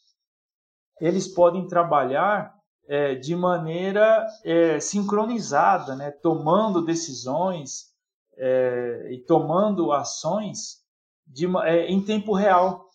[1.00, 2.54] eles podem trabalhar
[2.86, 6.10] é, de maneira é, sincronizada, né?
[6.10, 7.90] tomando decisões
[8.36, 10.80] é, e tomando ações
[11.26, 12.88] de, é, em tempo real.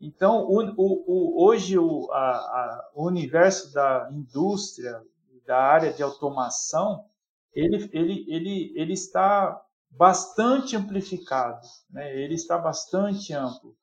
[0.00, 5.02] Então, o, o, o, hoje o, a, a, o universo da indústria,
[5.46, 7.06] da área de automação,
[7.54, 9.58] ele, ele, ele, ele está
[9.96, 12.14] bastante amplificado, né?
[12.16, 13.74] ele está bastante amplo.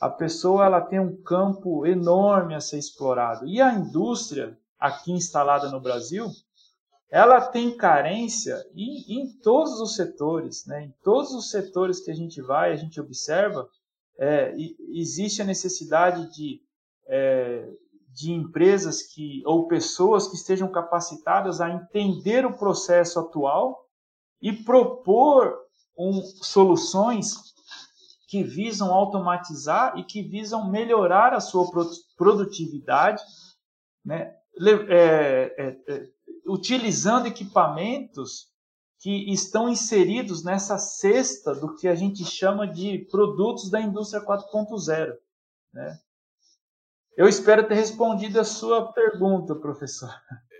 [0.00, 3.46] A pessoa ela tem um campo enorme a ser explorado.
[3.46, 6.28] E a indústria, aqui instalada no Brasil,
[7.10, 10.66] ela tem carência em, em todos os setores.
[10.66, 10.84] Né?
[10.84, 13.68] Em todos os setores que a gente vai, a gente observa,
[14.18, 14.54] é,
[14.92, 16.60] existe a necessidade de,
[17.08, 17.68] é,
[18.08, 23.87] de empresas que ou pessoas que estejam capacitadas a entender o processo atual
[24.40, 25.56] e propor
[25.96, 27.34] um, soluções
[28.28, 31.66] que visam automatizar e que visam melhorar a sua
[32.16, 33.22] produtividade,
[34.04, 34.34] né?
[34.90, 36.08] É, é, é,
[36.46, 38.48] utilizando equipamentos
[38.98, 45.16] que estão inseridos nessa cesta do que a gente chama de produtos da indústria 4.0.
[45.72, 45.98] Né?
[47.16, 50.12] Eu espero ter respondido a sua pergunta, professor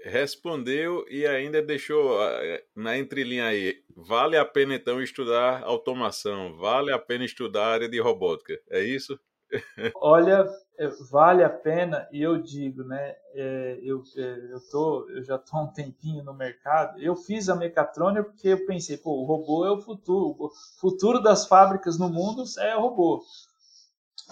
[0.04, 3.76] respondeu e ainda deixou eh, na entrelinha aí.
[3.96, 8.82] Vale a pena então estudar automação, vale a pena estudar a área de robótica, é
[8.82, 9.18] isso?
[9.96, 10.46] Olha,
[10.78, 13.14] é, vale a pena e eu digo, né?
[13.34, 17.00] É, eu, é, eu, tô, eu já estou um tempinho no mercado.
[17.00, 20.36] Eu fiz a mecatrônica porque eu pensei, pô, o robô é o futuro.
[20.38, 23.22] O futuro das fábricas no mundo é o robô.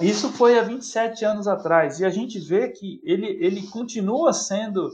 [0.01, 4.91] Isso foi há 27 anos atrás e a gente vê que ele, ele continua sendo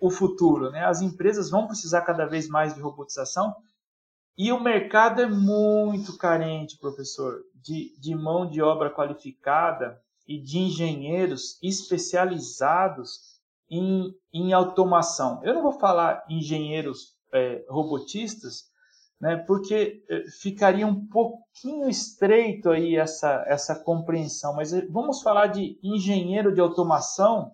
[0.00, 0.70] o futuro.
[0.70, 0.84] Né?
[0.84, 3.54] As empresas vão precisar cada vez mais de robotização
[4.36, 10.58] e o mercado é muito carente, professor, de, de mão de obra qualificada e de
[10.58, 13.38] engenheiros especializados
[13.70, 15.40] em, em automação.
[15.44, 18.70] Eu não vou falar engenheiros é, robotistas,
[19.20, 25.48] né, porque é, ficaria um pouquinho estreito aí essa, essa compreensão, mas é, vamos falar
[25.48, 27.52] de engenheiro de automação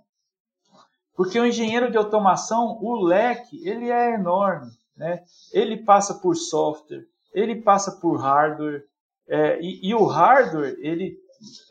[1.17, 4.71] porque o engenheiro de automação, o leque, ele é enorme.
[4.97, 5.25] né?
[5.53, 8.85] Ele passa por software, ele passa por hardware,
[9.29, 11.19] é, e, e, o hardware, ele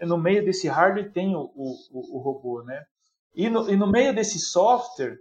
[0.01, 2.85] no meio desse hardware tem o, o, o robô, né?
[3.33, 5.17] E no, e no meio desse software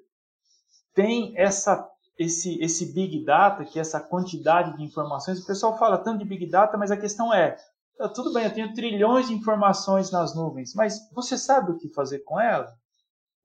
[0.93, 5.41] tem essa esse, esse Big Data, que é essa quantidade de informações.
[5.41, 7.57] O pessoal fala tanto de Big Data, mas a questão é:
[7.97, 11.89] tá, tudo bem, eu tenho trilhões de informações nas nuvens, mas você sabe o que
[11.89, 12.73] fazer com ela?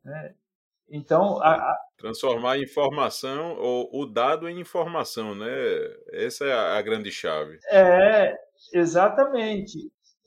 [0.03, 0.33] Né?
[0.91, 1.77] Então, a, a...
[1.97, 5.47] transformar a informação ou o dado em informação, né?
[6.11, 7.59] Essa é a, a grande chave.
[7.69, 8.35] É,
[8.73, 9.77] exatamente.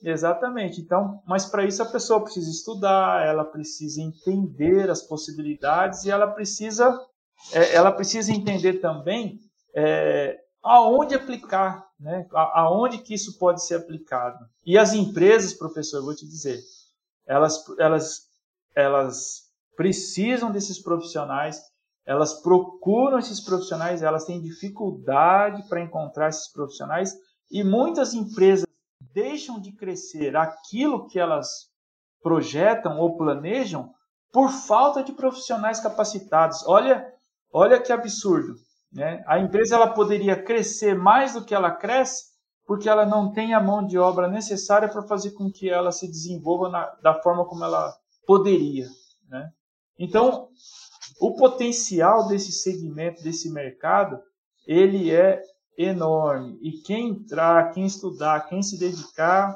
[0.03, 0.81] Exatamente.
[0.81, 6.27] Então, mas para isso a pessoa precisa estudar, ela precisa entender as possibilidades e ela
[6.27, 6.99] precisa,
[7.53, 9.39] é, ela precisa entender também
[9.73, 12.27] é, aonde aplicar, né?
[12.33, 14.45] aonde que isso pode ser aplicado.
[14.65, 16.59] E as empresas, professor, eu vou te dizer,
[17.25, 18.21] elas, elas,
[18.75, 19.42] elas
[19.75, 21.61] precisam desses profissionais,
[22.05, 27.13] elas procuram esses profissionais, elas têm dificuldade para encontrar esses profissionais
[27.51, 28.67] e muitas empresas
[29.13, 31.69] deixam de crescer aquilo que elas
[32.21, 33.91] projetam ou planejam
[34.31, 36.65] por falta de profissionais capacitados.
[36.67, 37.05] Olha,
[37.51, 38.55] olha que absurdo,
[38.91, 39.23] né?
[39.27, 42.33] A empresa ela poderia crescer mais do que ela cresce
[42.65, 46.07] porque ela não tem a mão de obra necessária para fazer com que ela se
[46.07, 47.93] desenvolva na, da forma como ela
[48.25, 48.87] poderia,
[49.27, 49.51] né?
[49.97, 50.49] Então,
[51.19, 54.19] o potencial desse segmento, desse mercado,
[54.65, 55.41] ele é
[55.77, 56.57] enorme.
[56.61, 59.55] E quem entrar, quem estudar, quem se dedicar,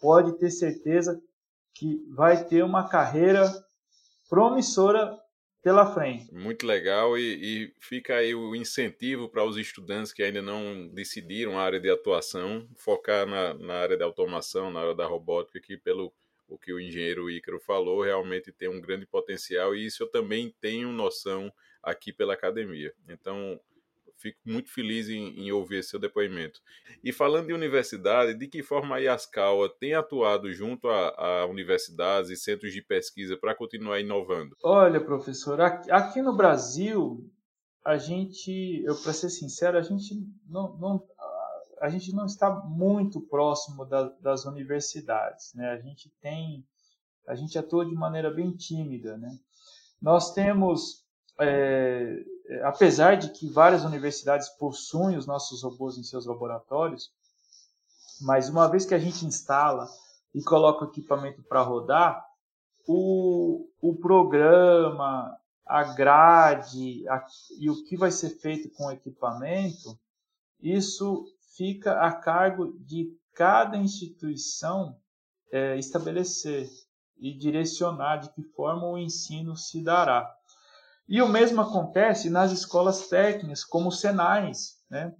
[0.00, 1.20] pode ter certeza
[1.74, 3.50] que vai ter uma carreira
[4.28, 5.18] promissora
[5.62, 6.32] pela frente.
[6.32, 11.58] Muito legal e, e fica aí o incentivo para os estudantes que ainda não decidiram
[11.58, 15.78] a área de atuação, focar na, na área da automação, na área da robótica, que
[15.78, 16.12] pelo
[16.48, 20.54] o que o engenheiro Ícaro falou, realmente tem um grande potencial e isso eu também
[20.60, 21.52] tenho noção
[21.82, 22.92] aqui pela academia.
[23.08, 23.60] Então,
[24.24, 26.60] fico muito feliz em, em, ouvir seu depoimento.
[27.02, 32.30] E falando de universidade, de que forma a IASCAUA tem atuado junto a, a universidades
[32.30, 34.56] e centros de pesquisa para continuar inovando?
[34.62, 37.30] Olha, professor, aqui, no Brasil,
[37.84, 40.14] a gente, eu para ser sincero, a gente
[40.48, 41.06] não, não,
[41.84, 45.70] a gente não está muito próximo da, das universidades, né?
[45.70, 46.66] A gente tem,
[47.28, 49.38] a gente atua de maneira bem tímida, né?
[50.00, 51.04] Nós temos
[51.38, 52.24] é,
[52.62, 57.12] apesar de que várias universidades possuem os nossos robôs em seus laboratórios,
[58.22, 59.86] mas uma vez que a gente instala
[60.34, 62.24] e coloca o equipamento para rodar,
[62.88, 67.26] o, o programa, a grade a,
[67.58, 69.98] e o que vai ser feito com o equipamento,
[70.62, 74.96] isso fica a cargo de cada instituição
[75.52, 76.68] é, estabelecer
[77.16, 80.32] e direcionar de que forma o ensino se dará.
[81.08, 84.78] E o mesmo acontece nas escolas técnicas, como os Senais.
[84.88, 85.14] Né?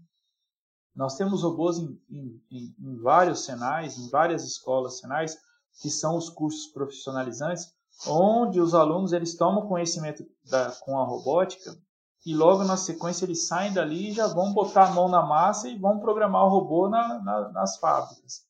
[0.94, 5.36] Nós temos robôs em, em, em, vários Senais, em várias escolas Senais,
[5.80, 7.72] que são os cursos profissionalizantes,
[8.06, 11.76] onde os alunos eles tomam conhecimento da, com a robótica
[12.24, 15.68] e logo na sequência eles saem dali e já vão botar a mão na massa
[15.68, 18.46] e vão programar o robô na, na, nas fábricas.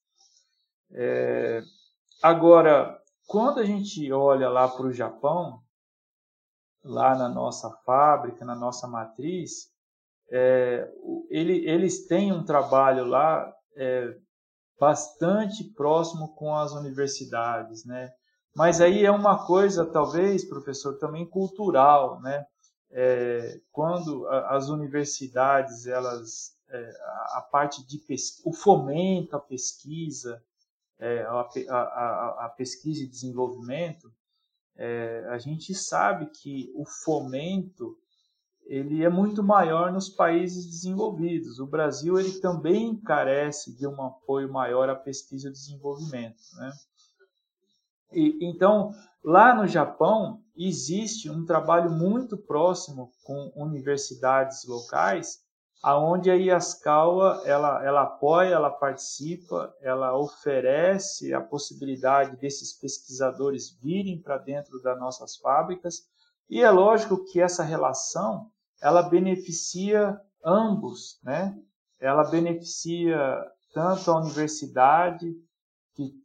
[0.92, 1.60] É,
[2.22, 5.60] agora, quando a gente olha lá para o Japão,
[6.84, 9.72] lá na nossa fábrica, na nossa matriz,
[10.30, 10.88] é,
[11.28, 14.14] ele, eles têm um trabalho lá é,
[14.78, 18.12] bastante próximo com as universidades, né?
[18.54, 22.44] Mas aí é uma coisa, talvez, professor, também cultural, né?
[22.90, 26.90] É, quando as universidades, elas, é,
[27.34, 30.42] a parte de pesquisa, o fomento à pesquisa,
[30.98, 34.12] é, a, a, a, pesquisa e desenvolvimento,
[34.76, 37.96] é, a gente sabe que o fomento
[38.66, 41.58] ele é muito maior nos países desenvolvidos.
[41.58, 46.40] O Brasil ele também carece de um apoio maior à pesquisa e desenvolvimento.
[46.54, 46.72] Né?
[48.12, 48.92] E, então,
[49.24, 55.42] lá no Japão, existe um trabalho muito próximo com universidades locais
[55.84, 64.18] aonde a Iascaua ela, ela apoia, ela participa, ela oferece a possibilidade desses pesquisadores virem
[64.18, 66.06] para dentro das nossas fábricas
[66.48, 68.50] e é lógico que essa relação
[68.80, 71.54] ela beneficia ambos, né?
[72.00, 73.44] Ela beneficia
[73.74, 75.34] tanto a universidade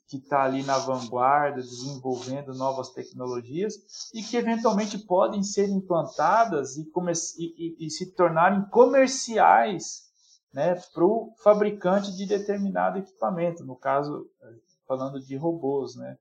[0.09, 3.75] que está ali na vanguarda, desenvolvendo novas tecnologias
[4.11, 6.91] e que eventualmente podem ser implantadas e,
[7.37, 10.09] e, e, se tornarem comerciais
[10.51, 14.27] né, para o fabricante de determinado equipamento, no caso,
[14.87, 15.95] falando de robôs.
[15.95, 16.17] Né?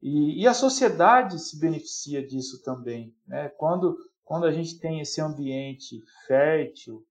[0.00, 3.14] E, e, a sociedade se beneficia disso também.
[3.26, 3.50] Né?
[3.50, 7.04] Quando, quando a gente tem esse ambiente fértil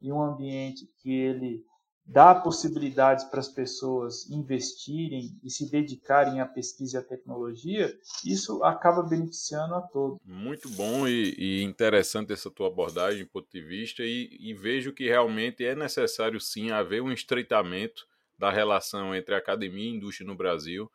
[0.00, 1.64] e um ambiente que ele
[2.06, 8.62] dá possibilidades para as pessoas investirem e se dedicarem à pesquisa e à tecnologia, isso
[8.62, 10.18] acaba beneficiando a todos.
[10.24, 15.04] Muito bom e, e interessante essa tua abordagem, ponto de vista, e, e vejo que
[15.04, 18.06] realmente é necessário sim haver um estreitamento
[18.38, 20.90] da relação entre academia e indústria no Brasil,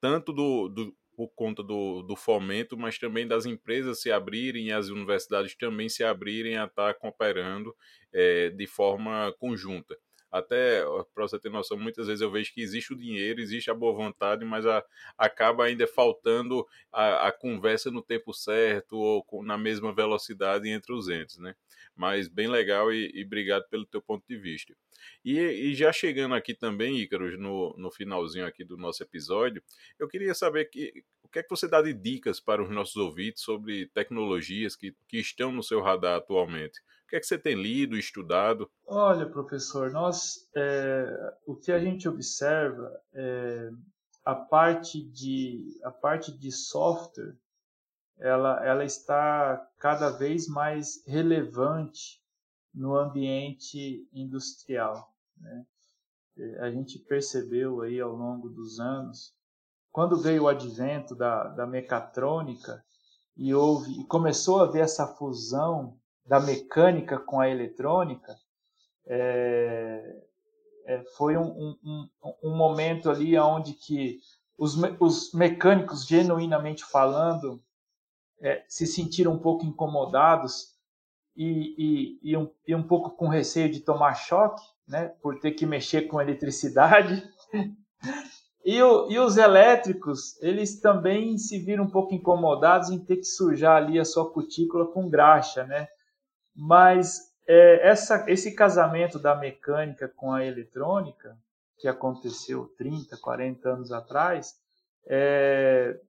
[0.00, 4.72] tanto do, do por conta do, do fomento, mas também das empresas se abrirem e
[4.72, 7.74] as universidades também se abrirem a estar cooperando
[8.12, 9.98] é, de forma conjunta.
[10.30, 10.82] Até,
[11.14, 13.94] para você ter noção, muitas vezes eu vejo que existe o dinheiro, existe a boa
[13.94, 14.84] vontade, mas a,
[15.16, 20.92] acaba ainda faltando a, a, conversa no tempo certo ou com, na mesma velocidade entre
[20.92, 21.54] os entes, né?
[21.96, 24.74] Mas bem legal e, e obrigado pelo teu ponto de vista.
[25.24, 29.62] E, e já chegando aqui também, Ícaro, no, no finalzinho aqui do nosso episódio,
[29.98, 32.96] eu queria saber que, o que é que você dá de dicas para os nossos
[32.96, 36.80] ouvintes sobre tecnologias que, que estão no seu radar atualmente?
[37.08, 38.70] O que é que você tem lido, estudado?
[38.86, 43.70] Olha, professor, nós é, o que a gente observa é
[44.26, 47.34] a parte de a parte de software,
[48.18, 52.22] ela ela está cada vez mais relevante
[52.74, 55.10] no ambiente industrial.
[55.38, 55.66] Né?
[56.36, 59.34] É, a gente percebeu aí ao longo dos anos,
[59.90, 62.84] quando veio o advento da, da mecatrônica
[63.34, 65.98] e houve e começou a haver essa fusão
[66.28, 68.36] da mecânica com a eletrônica,
[69.06, 70.16] é,
[70.86, 72.08] é, foi um, um,
[72.44, 74.20] um, momento ali onde que
[74.56, 77.62] os, os mecânicos, genuinamente falando,
[78.40, 80.74] é, se sentiram um pouco incomodados
[81.34, 85.52] e, e, e, um, e um pouco com receio de tomar choque, né, por ter
[85.52, 87.22] que mexer com eletricidade.
[88.64, 93.24] E, o, e, os elétricos, eles também se viram um pouco incomodados em ter que
[93.24, 95.88] sujar ali a sua cutícula com graxa, né?
[96.60, 101.38] Mas é, essa, esse casamento da mecânica com a eletrônica,
[101.78, 104.56] que aconteceu 30, 40 anos atrás,
[105.06, 106.00] é,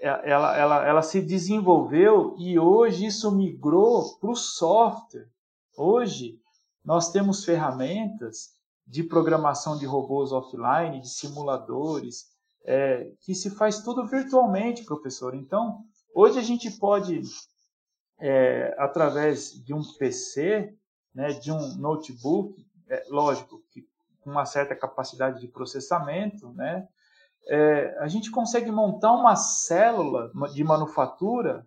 [0.00, 5.28] é, ela, ela, ela se desenvolveu e hoje isso migrou para o software.
[5.76, 6.40] Hoje
[6.84, 12.32] nós temos ferramentas de programação de robôs offline, de simuladores,
[12.64, 15.36] é, que se faz tudo virtualmente, professor.
[15.36, 17.22] Então, hoje a gente pode
[18.22, 20.72] é, através de um PC,
[21.12, 23.84] né, de um notebook, é, lógico, que,
[24.20, 26.86] com uma certa capacidade de processamento, né,
[27.48, 31.66] é, a gente consegue montar uma célula de manufatura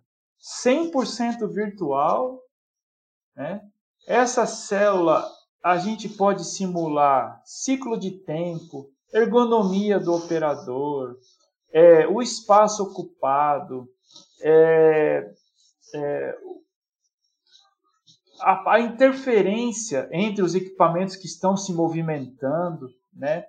[0.64, 2.40] 100% virtual.
[3.34, 3.60] Né?
[4.06, 5.28] Essa célula
[5.62, 11.18] a gente pode simular ciclo de tempo, ergonomia do operador,
[11.70, 13.86] é, o espaço ocupado,
[14.40, 15.30] é,
[15.94, 16.38] é,
[18.40, 23.44] a, a, interferência entre os equipamentos que estão se movimentando, né?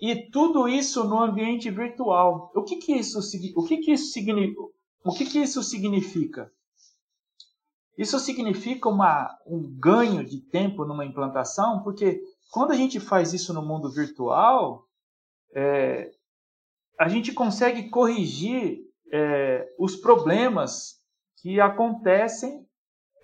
[0.00, 2.52] E tudo isso no ambiente virtual.
[2.54, 3.18] O que, que isso
[3.56, 4.60] o que, que isso significa?
[5.04, 6.50] O que, que isso significa?
[7.96, 13.54] Isso significa uma, um ganho de tempo numa implantação, porque quando a gente faz isso
[13.54, 14.84] no mundo virtual,
[15.54, 16.10] é,
[16.98, 20.95] a gente consegue corrigir é, os problemas
[21.36, 22.66] que acontecem,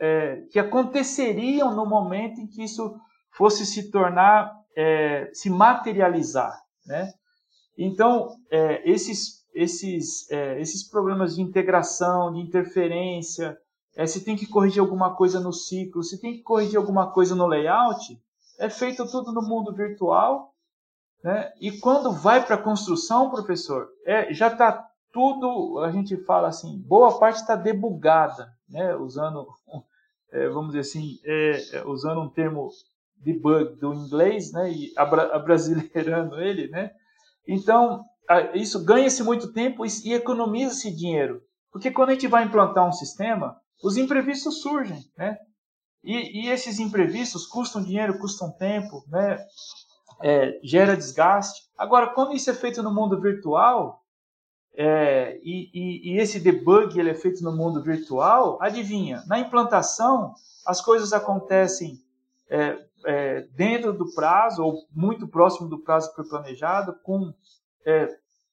[0.00, 2.94] é, que aconteceriam no momento em que isso
[3.30, 7.12] fosse se tornar, é, se materializar, né?
[7.76, 13.56] Então, é, esses, esses, é, esses problemas de integração, de interferência,
[13.96, 17.34] é, se tem que corrigir alguma coisa no ciclo, se tem que corrigir alguma coisa
[17.34, 18.20] no layout,
[18.58, 20.52] é feito tudo no mundo virtual,
[21.22, 21.52] né?
[21.60, 26.78] E quando vai para a construção, professor, é, já está tudo, a gente fala assim,
[26.78, 28.94] boa parte está debugada, né?
[28.96, 29.46] usando,
[30.32, 32.70] é, vamos dizer assim, é, é, usando um termo
[33.16, 34.72] debug do inglês, né?
[34.72, 36.90] e abrasileirando ele, né?
[37.46, 38.04] Então,
[38.54, 41.42] isso ganha-se muito tempo e economiza-se dinheiro.
[41.70, 45.38] Porque quando a gente vai implantar um sistema, os imprevistos surgem, né?
[46.04, 49.38] E, e esses imprevistos custam dinheiro, custam tempo, né?
[50.22, 51.62] É, gera desgaste.
[51.76, 54.01] Agora, quando isso é feito no mundo virtual,
[54.74, 60.34] é, e, e, e, esse debug ele é feito no mundo virtual, adivinha, na implantação
[60.66, 61.98] as coisas acontecem
[62.48, 67.34] é, é, dentro do prazo ou muito próximo do prazo que foi planejado, com
[67.84, 68.08] é,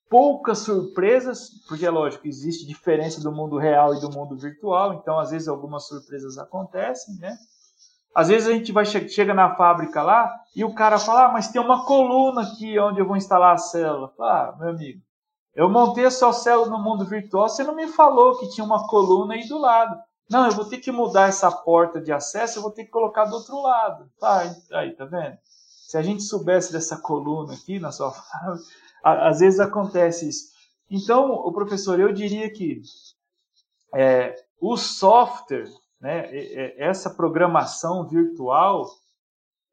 [0.09, 5.19] poucas surpresas, porque é lógico, existe diferença do mundo real e do mundo virtual, então
[5.19, 7.37] às vezes algumas surpresas acontecem, né?
[8.13, 11.51] Às vezes a gente vai chega na fábrica lá e o cara fala, ah, mas
[11.51, 14.11] tem uma coluna aqui onde eu vou instalar a célula.
[14.19, 14.99] Ah, meu amigo,
[15.59, 18.87] eu montei a sua célula no mundo virtual, você não me falou que tinha uma
[18.87, 19.99] coluna aí do lado.
[20.31, 23.25] Não, eu vou ter que mudar essa porta de acesso, eu vou ter que colocar
[23.25, 24.09] do outro lado.
[24.23, 25.37] Ah, aí, tá vendo?
[25.85, 28.13] Se a gente soubesse dessa coluna aqui na sua
[29.03, 30.45] às vezes acontece isso.
[30.89, 32.81] Então, o professor, eu diria que
[33.93, 35.67] é, o software,
[35.99, 36.29] né,
[36.77, 38.89] essa programação virtual,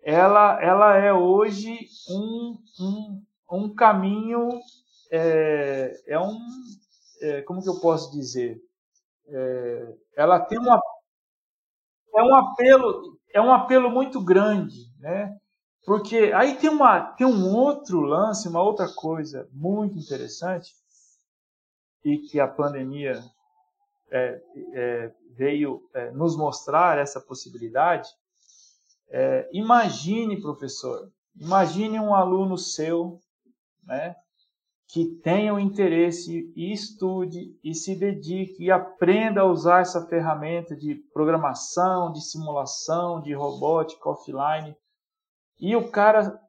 [0.02, 1.78] ela, ela é hoje
[2.10, 3.22] um, um,
[3.52, 4.48] um caminho,
[5.10, 6.38] é, é um,
[7.20, 8.60] é, como que eu posso dizer?
[9.28, 10.80] É, ela tem uma,
[12.14, 15.36] é um apelo, é um apelo muito grande, né?
[15.84, 20.74] Porque aí tem, uma, tem um outro lance, uma outra coisa muito interessante,
[22.04, 23.22] e que a pandemia
[24.10, 24.42] é,
[24.72, 28.08] é, veio é, nos mostrar essa possibilidade.
[29.08, 33.20] É, imagine, professor, imagine um aluno seu,
[33.84, 34.16] né,
[34.88, 40.76] que tenha o interesse e estude e se dedique e aprenda a usar essa ferramenta
[40.76, 44.76] de programação, de simulação, de robótica offline
[45.60, 46.40] e o cara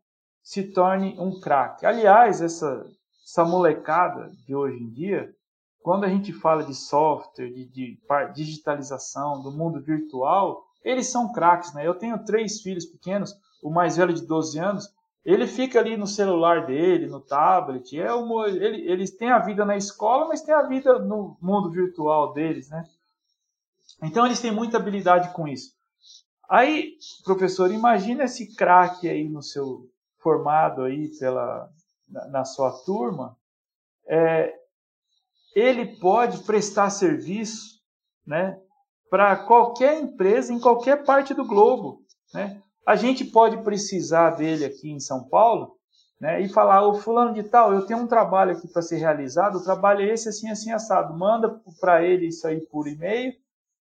[0.43, 1.85] se torne um craque.
[1.85, 2.85] Aliás, essa,
[3.25, 5.33] essa molecada de hoje em dia,
[5.81, 7.99] quando a gente fala de software, de, de
[8.35, 11.85] digitalização, do mundo virtual, eles são craques, né?
[11.85, 13.33] Eu tenho três filhos pequenos,
[13.63, 14.87] o mais velho de 12 anos,
[15.27, 19.65] ele fica ali no celular dele, no tablet, é uma, ele, eles têm a vida
[19.65, 22.85] na escola, mas tem a vida no mundo virtual deles, né?
[24.01, 25.75] Então eles têm muita habilidade com isso.
[26.49, 26.93] Aí,
[27.25, 31.69] professor, imagina esse craque aí no seu formado aí pela
[32.07, 33.35] na, na sua turma,
[34.07, 34.57] é,
[35.53, 37.81] ele pode prestar serviço,
[38.25, 38.57] né,
[39.09, 42.01] para qualquer empresa em qualquer parte do globo,
[42.33, 42.61] né?
[42.87, 45.75] A gente pode precisar dele aqui em São Paulo,
[46.21, 49.57] né, e falar, o fulano de tal, eu tenho um trabalho aqui para ser realizado,
[49.57, 51.13] o trabalho é esse, assim, assim, assado.
[51.13, 53.33] Manda para ele isso aí por e-mail,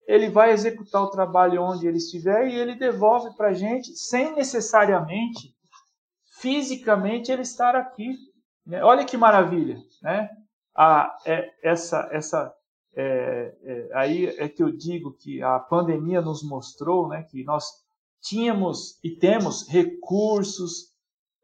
[0.05, 4.35] ele vai executar o trabalho onde ele estiver e ele devolve para a gente sem
[4.35, 5.55] necessariamente,
[6.41, 8.13] fisicamente, ele estar aqui.
[8.65, 8.83] Né?
[8.83, 10.29] Olha que maravilha, né?
[10.75, 12.53] Ah, é, essa, essa,
[12.93, 17.86] é, é, aí é que eu digo que a pandemia nos mostrou, né, que nós
[18.21, 20.93] tínhamos e temos recursos,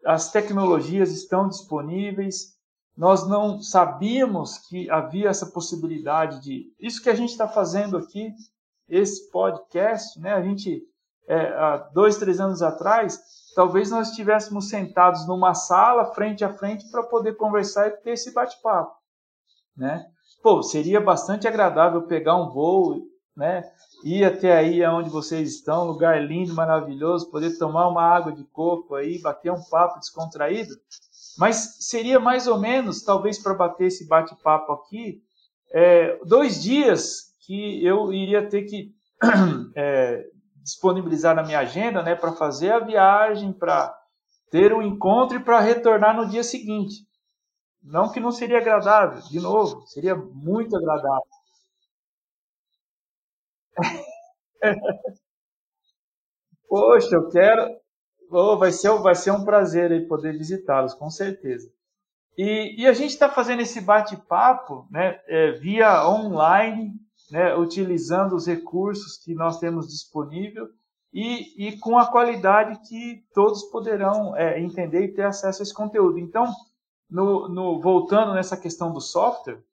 [0.06, 2.54] as tecnologias estão disponíveis,
[2.96, 6.74] nós não sabíamos que havia essa possibilidade de.
[6.80, 8.32] Isso que a gente está fazendo aqui,
[8.88, 10.34] esse podcast, né?
[10.34, 10.84] A gente,
[11.28, 13.20] é, há dois, três anos atrás,
[13.56, 18.32] talvez nós estivéssemos sentados numa sala, frente a frente, para poder conversar e ter esse
[18.32, 18.96] bate-papo,
[19.76, 20.06] né?
[20.44, 23.02] Pô, seria bastante agradável pegar um voo,
[23.36, 23.64] né?
[24.04, 28.96] Ir até aí aonde vocês estão, lugar lindo, maravilhoso, poder tomar uma água de coco
[28.96, 30.74] aí, bater um papo descontraído.
[31.38, 35.22] Mas seria mais ou menos, talvez para bater esse bate-papo aqui,
[35.72, 38.94] é, dois dias que eu iria ter que
[39.76, 40.26] é,
[40.62, 43.94] disponibilizar na minha agenda né, para fazer a viagem, para
[44.52, 47.08] ter um encontro e para retornar no dia seguinte.
[47.82, 51.24] Não que não seria agradável, de novo, seria muito agradável.
[56.68, 57.70] Poxa, eu quero.
[58.32, 61.72] Oh, vai, ser, vai ser um prazer aí poder visitá-los, com certeza.
[62.38, 66.94] E, e a gente está fazendo esse bate-papo né, é, via online,
[67.30, 70.68] né, utilizando os recursos que nós temos disponível
[71.14, 75.74] e, e com a qualidade que todos poderão é, entender e ter acesso a esse
[75.74, 76.18] conteúdo.
[76.18, 76.52] Então,
[77.08, 79.64] no, no, voltando nessa questão do software,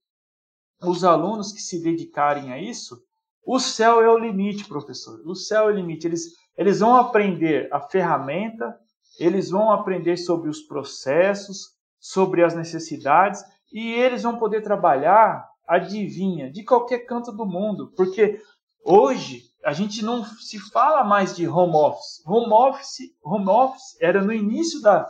[0.82, 3.03] os alunos que se dedicarem a isso,
[3.45, 5.20] o céu é o limite, professor.
[5.26, 6.07] O céu é o limite.
[6.07, 6.22] Eles,
[6.57, 8.78] eles vão aprender a ferramenta,
[9.18, 16.51] eles vão aprender sobre os processos, sobre as necessidades, e eles vão poder trabalhar adivinha,
[16.51, 18.43] de qualquer canto do mundo, porque
[18.84, 22.26] hoje a gente não se fala mais de home office.
[22.26, 25.09] Home office, home office era no início da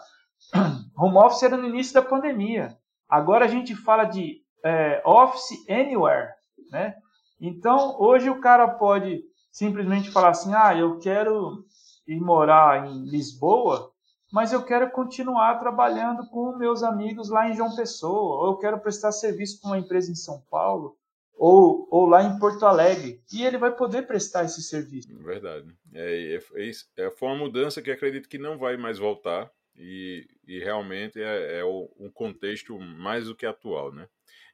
[0.96, 2.76] home office era no início da pandemia.
[3.08, 6.28] Agora a gente fala de é, office anywhere,
[6.70, 6.94] né?
[7.41, 11.64] Então hoje o cara pode simplesmente falar assim, ah, eu quero
[12.07, 13.93] ir morar em Lisboa
[14.32, 18.78] mas eu quero continuar trabalhando com meus amigos lá em João Pessoa, ou eu quero
[18.80, 20.97] prestar serviço para uma empresa em São Paulo,
[21.36, 23.20] ou, ou lá em Porto Alegre.
[23.32, 25.09] E ele vai poder prestar esse serviço.
[25.18, 25.74] Verdade.
[25.93, 26.70] É, é, é,
[27.07, 31.61] é foi uma mudança que acredito que não vai mais voltar, e, e realmente é,
[31.61, 34.09] é um contexto mais do que atual, né?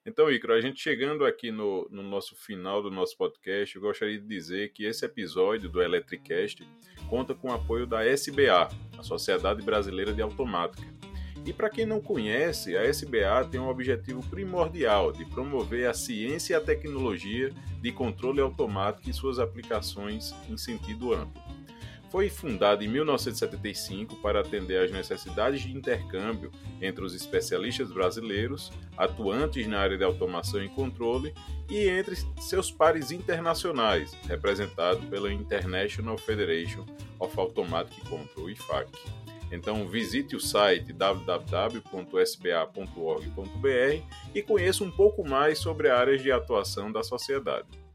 [0.06, 4.20] Então, Icaro, a gente chegando aqui no, no, nosso final do nosso podcast, eu gostaria
[4.20, 6.64] de dizer que esse episódio do Electricast
[7.08, 10.86] conta com o apoio da SBA, a Sociedade Brasileira de Automática.
[11.44, 16.54] E para quem não conhece, a SBA tem um objetivo primordial de promover a ciência
[16.54, 17.50] e a tecnologia
[17.82, 21.45] de controle automático e suas aplicações em sentido amplo.
[22.16, 26.50] Foi fundada em 1975 para atender às necessidades de intercâmbio
[26.80, 31.34] entre os especialistas brasileiros, atuantes na área de automação e controle,
[31.68, 36.86] e entre seus pares internacionais, representado pela International Federation
[37.20, 38.88] of Automatic Control, IFAC.
[39.52, 41.82] Então visite o site www.sba.org.br
[44.34, 47.85] e conheça um pouco mais sobre áreas de atuação da sociedade.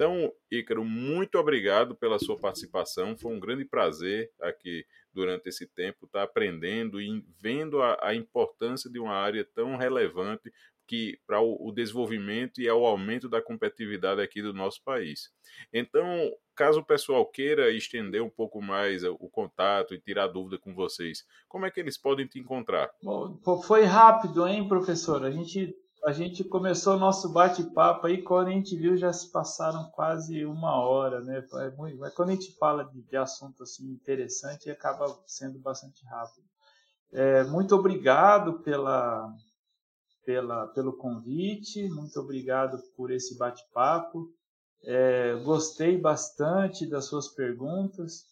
[0.00, 3.14] Então, Ícaro, muito obrigado pela sua participação.
[3.18, 8.90] Foi um grande prazer aqui durante esse tempo estar aprendendo e vendo a, a importância
[8.90, 10.50] de uma área tão relevante
[10.86, 15.30] que para o, o desenvolvimento e ao aumento da competitividade aqui do nosso país.
[15.70, 20.74] Então, caso o pessoal queira estender um pouco mais o contato e tirar dúvida com
[20.74, 22.90] vocês, como é que eles podem te encontrar?
[23.02, 25.22] Bom, foi rápido, hein, professor?
[25.26, 29.30] A gente a gente começou o nosso bate-papo aí, quando a gente viu já se
[29.30, 31.46] passaram quase uma hora, né?
[31.54, 36.04] É muito, mas quando a gente fala de, de assunto assim interessante, acaba sendo bastante
[36.06, 36.46] rápido.
[37.12, 39.30] É, muito obrigado pela,
[40.24, 44.32] pela, pelo convite, muito obrigado por esse bate-papo.
[44.84, 48.24] É, gostei bastante das suas perguntas.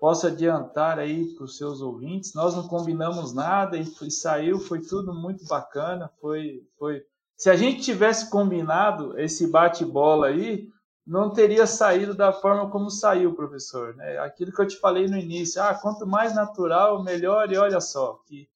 [0.00, 4.80] Posso adiantar aí para os seus ouvintes, nós não combinamos nada e foi, saiu, foi
[4.80, 7.02] tudo muito bacana, foi, foi.
[7.36, 10.68] Se a gente tivesse combinado esse bate-bola aí,
[11.06, 13.94] não teria saído da forma como saiu, professor.
[13.96, 14.18] Né?
[14.18, 17.50] Aquilo que eu te falei no início, ah, quanto mais natural, melhor.
[17.50, 18.48] E olha só, que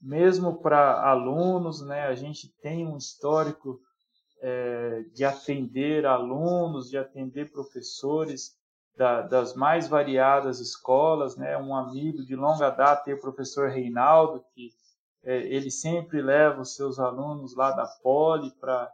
[0.00, 2.06] mesmo para alunos, né?
[2.06, 3.80] A gente tem um histórico
[4.40, 8.56] é, de atender alunos, de atender professores
[8.96, 11.56] da, das mais variadas escolas, né?
[11.58, 14.70] Um amigo de longa data é o professor Reinaldo, que
[15.22, 18.90] é, ele sempre leva os seus alunos lá da Poli para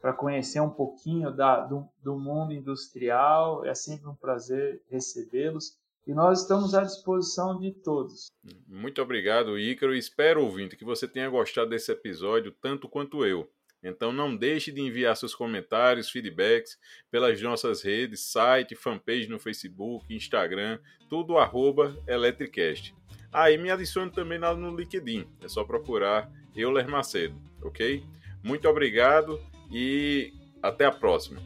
[0.00, 3.64] para conhecer um pouquinho da, do, do mundo industrial.
[3.64, 8.30] É sempre um prazer recebê-los e nós estamos à disposição de todos.
[8.66, 9.94] Muito obrigado, Ícaro.
[9.94, 13.48] Espero, ouvinte, que você tenha gostado desse episódio tanto quanto eu.
[13.82, 16.78] Então não deixe de enviar seus comentários, feedbacks
[17.10, 20.78] pelas nossas redes, site, fanpage no Facebook, Instagram,
[21.08, 22.94] tudo arroba Electricast.
[23.32, 28.04] Ah, e me adicione também no LinkedIn, é só procurar Euler Macedo, ok?
[28.42, 29.40] Muito obrigado
[29.70, 31.40] e até a próxima.